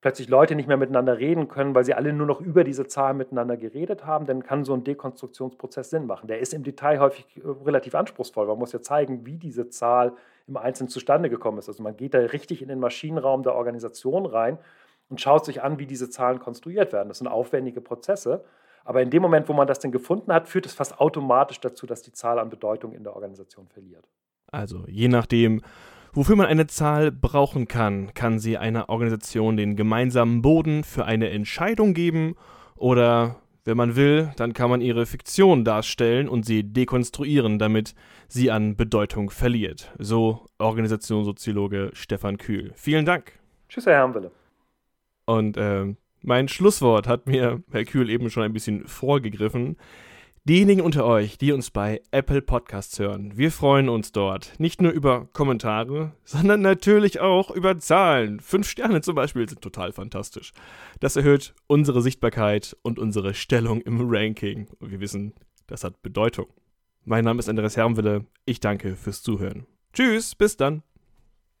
plötzlich 0.00 0.28
Leute 0.28 0.54
nicht 0.54 0.68
mehr 0.68 0.76
miteinander 0.76 1.18
reden 1.18 1.48
können, 1.48 1.74
weil 1.74 1.84
sie 1.84 1.94
alle 1.94 2.12
nur 2.12 2.26
noch 2.26 2.40
über 2.40 2.62
diese 2.62 2.86
Zahl 2.86 3.14
miteinander 3.14 3.56
geredet 3.56 4.04
haben, 4.04 4.26
dann 4.26 4.42
kann 4.42 4.62
so 4.62 4.74
ein 4.74 4.84
Dekonstruktionsprozess 4.84 5.90
Sinn 5.90 6.06
machen. 6.06 6.28
Der 6.28 6.40
ist 6.40 6.52
im 6.52 6.62
Detail 6.62 7.00
häufig 7.00 7.26
äh, 7.38 7.40
relativ 7.64 7.94
anspruchsvoll. 7.94 8.46
Man 8.46 8.58
muss 8.58 8.72
ja 8.72 8.82
zeigen, 8.82 9.24
wie 9.26 9.38
diese 9.38 9.68
Zahl 9.70 10.12
im 10.46 10.58
Einzelnen 10.58 10.90
zustande 10.90 11.30
gekommen 11.30 11.58
ist. 11.58 11.68
Also 11.68 11.82
man 11.82 11.96
geht 11.96 12.14
da 12.14 12.18
richtig 12.18 12.62
in 12.62 12.68
den 12.68 12.80
Maschinenraum 12.80 13.42
der 13.42 13.54
Organisation 13.54 14.26
rein 14.26 14.58
und 15.08 15.20
schaut 15.20 15.44
sich 15.44 15.62
an, 15.62 15.78
wie 15.78 15.86
diese 15.86 16.10
Zahlen 16.10 16.38
konstruiert 16.38 16.92
werden. 16.92 17.08
Das 17.08 17.18
sind 17.18 17.28
aufwendige 17.28 17.80
Prozesse. 17.80 18.44
Aber 18.84 19.00
in 19.02 19.10
dem 19.10 19.22
Moment, 19.22 19.48
wo 19.48 19.52
man 19.52 19.66
das 19.66 19.78
denn 19.78 19.92
gefunden 19.92 20.32
hat, 20.32 20.48
führt 20.48 20.66
es 20.66 20.74
fast 20.74 21.00
automatisch 21.00 21.60
dazu, 21.60 21.86
dass 21.86 22.02
die 22.02 22.12
Zahl 22.12 22.38
an 22.38 22.50
Bedeutung 22.50 22.92
in 22.92 23.02
der 23.02 23.14
Organisation 23.14 23.66
verliert. 23.66 24.08
Also 24.52 24.84
je 24.86 25.08
nachdem, 25.08 25.62
wofür 26.12 26.36
man 26.36 26.46
eine 26.46 26.66
Zahl 26.66 27.10
brauchen 27.10 27.66
kann, 27.66 28.12
kann 28.14 28.38
sie 28.38 28.58
einer 28.58 28.88
Organisation 28.90 29.56
den 29.56 29.74
gemeinsamen 29.74 30.42
Boden 30.42 30.84
für 30.84 31.06
eine 31.06 31.30
Entscheidung 31.30 31.94
geben 31.94 32.36
oder 32.76 33.36
wenn 33.64 33.78
man 33.78 33.96
will, 33.96 34.30
dann 34.36 34.52
kann 34.52 34.68
man 34.68 34.82
ihre 34.82 35.06
Fiktion 35.06 35.64
darstellen 35.64 36.28
und 36.28 36.44
sie 36.44 36.62
dekonstruieren, 36.62 37.58
damit 37.58 37.94
sie 38.28 38.50
an 38.50 38.76
Bedeutung 38.76 39.30
verliert. 39.30 39.90
So 39.98 40.44
Organisationssoziologe 40.58 41.90
Stefan 41.94 42.36
Kühl. 42.36 42.72
Vielen 42.74 43.06
Dank. 43.06 43.32
Tschüss, 43.70 43.86
Herr 43.86 43.94
Hermwille. 43.94 44.30
Und 45.26 45.56
äh, 45.56 45.94
mein 46.22 46.48
Schlusswort 46.48 47.06
hat 47.06 47.26
mir 47.26 47.62
Herr 47.70 47.84
Kühl 47.84 48.10
eben 48.10 48.30
schon 48.30 48.42
ein 48.42 48.52
bisschen 48.52 48.86
vorgegriffen. 48.86 49.76
Diejenigen 50.46 50.82
unter 50.82 51.06
euch, 51.06 51.38
die 51.38 51.52
uns 51.52 51.70
bei 51.70 52.02
Apple 52.10 52.42
Podcasts 52.42 52.98
hören, 52.98 53.34
wir 53.34 53.50
freuen 53.50 53.88
uns 53.88 54.12
dort 54.12 54.52
nicht 54.58 54.82
nur 54.82 54.92
über 54.92 55.26
Kommentare, 55.32 56.12
sondern 56.24 56.60
natürlich 56.60 57.20
auch 57.20 57.50
über 57.50 57.78
Zahlen. 57.78 58.40
Fünf 58.40 58.68
Sterne 58.68 59.00
zum 59.00 59.14
Beispiel 59.14 59.48
sind 59.48 59.62
total 59.62 59.92
fantastisch. 59.92 60.52
Das 61.00 61.16
erhöht 61.16 61.54
unsere 61.66 62.02
Sichtbarkeit 62.02 62.76
und 62.82 62.98
unsere 62.98 63.32
Stellung 63.32 63.80
im 63.80 64.06
Ranking. 64.06 64.68
Und 64.80 64.90
wir 64.90 65.00
wissen, 65.00 65.32
das 65.66 65.82
hat 65.82 66.02
Bedeutung. 66.02 66.48
Mein 67.06 67.24
Name 67.24 67.38
ist 67.38 67.48
Andreas 67.48 67.78
Hermwille. 67.78 68.26
Ich 68.44 68.60
danke 68.60 68.96
fürs 68.96 69.22
Zuhören. 69.22 69.66
Tschüss, 69.94 70.34
bis 70.34 70.58
dann. 70.58 70.82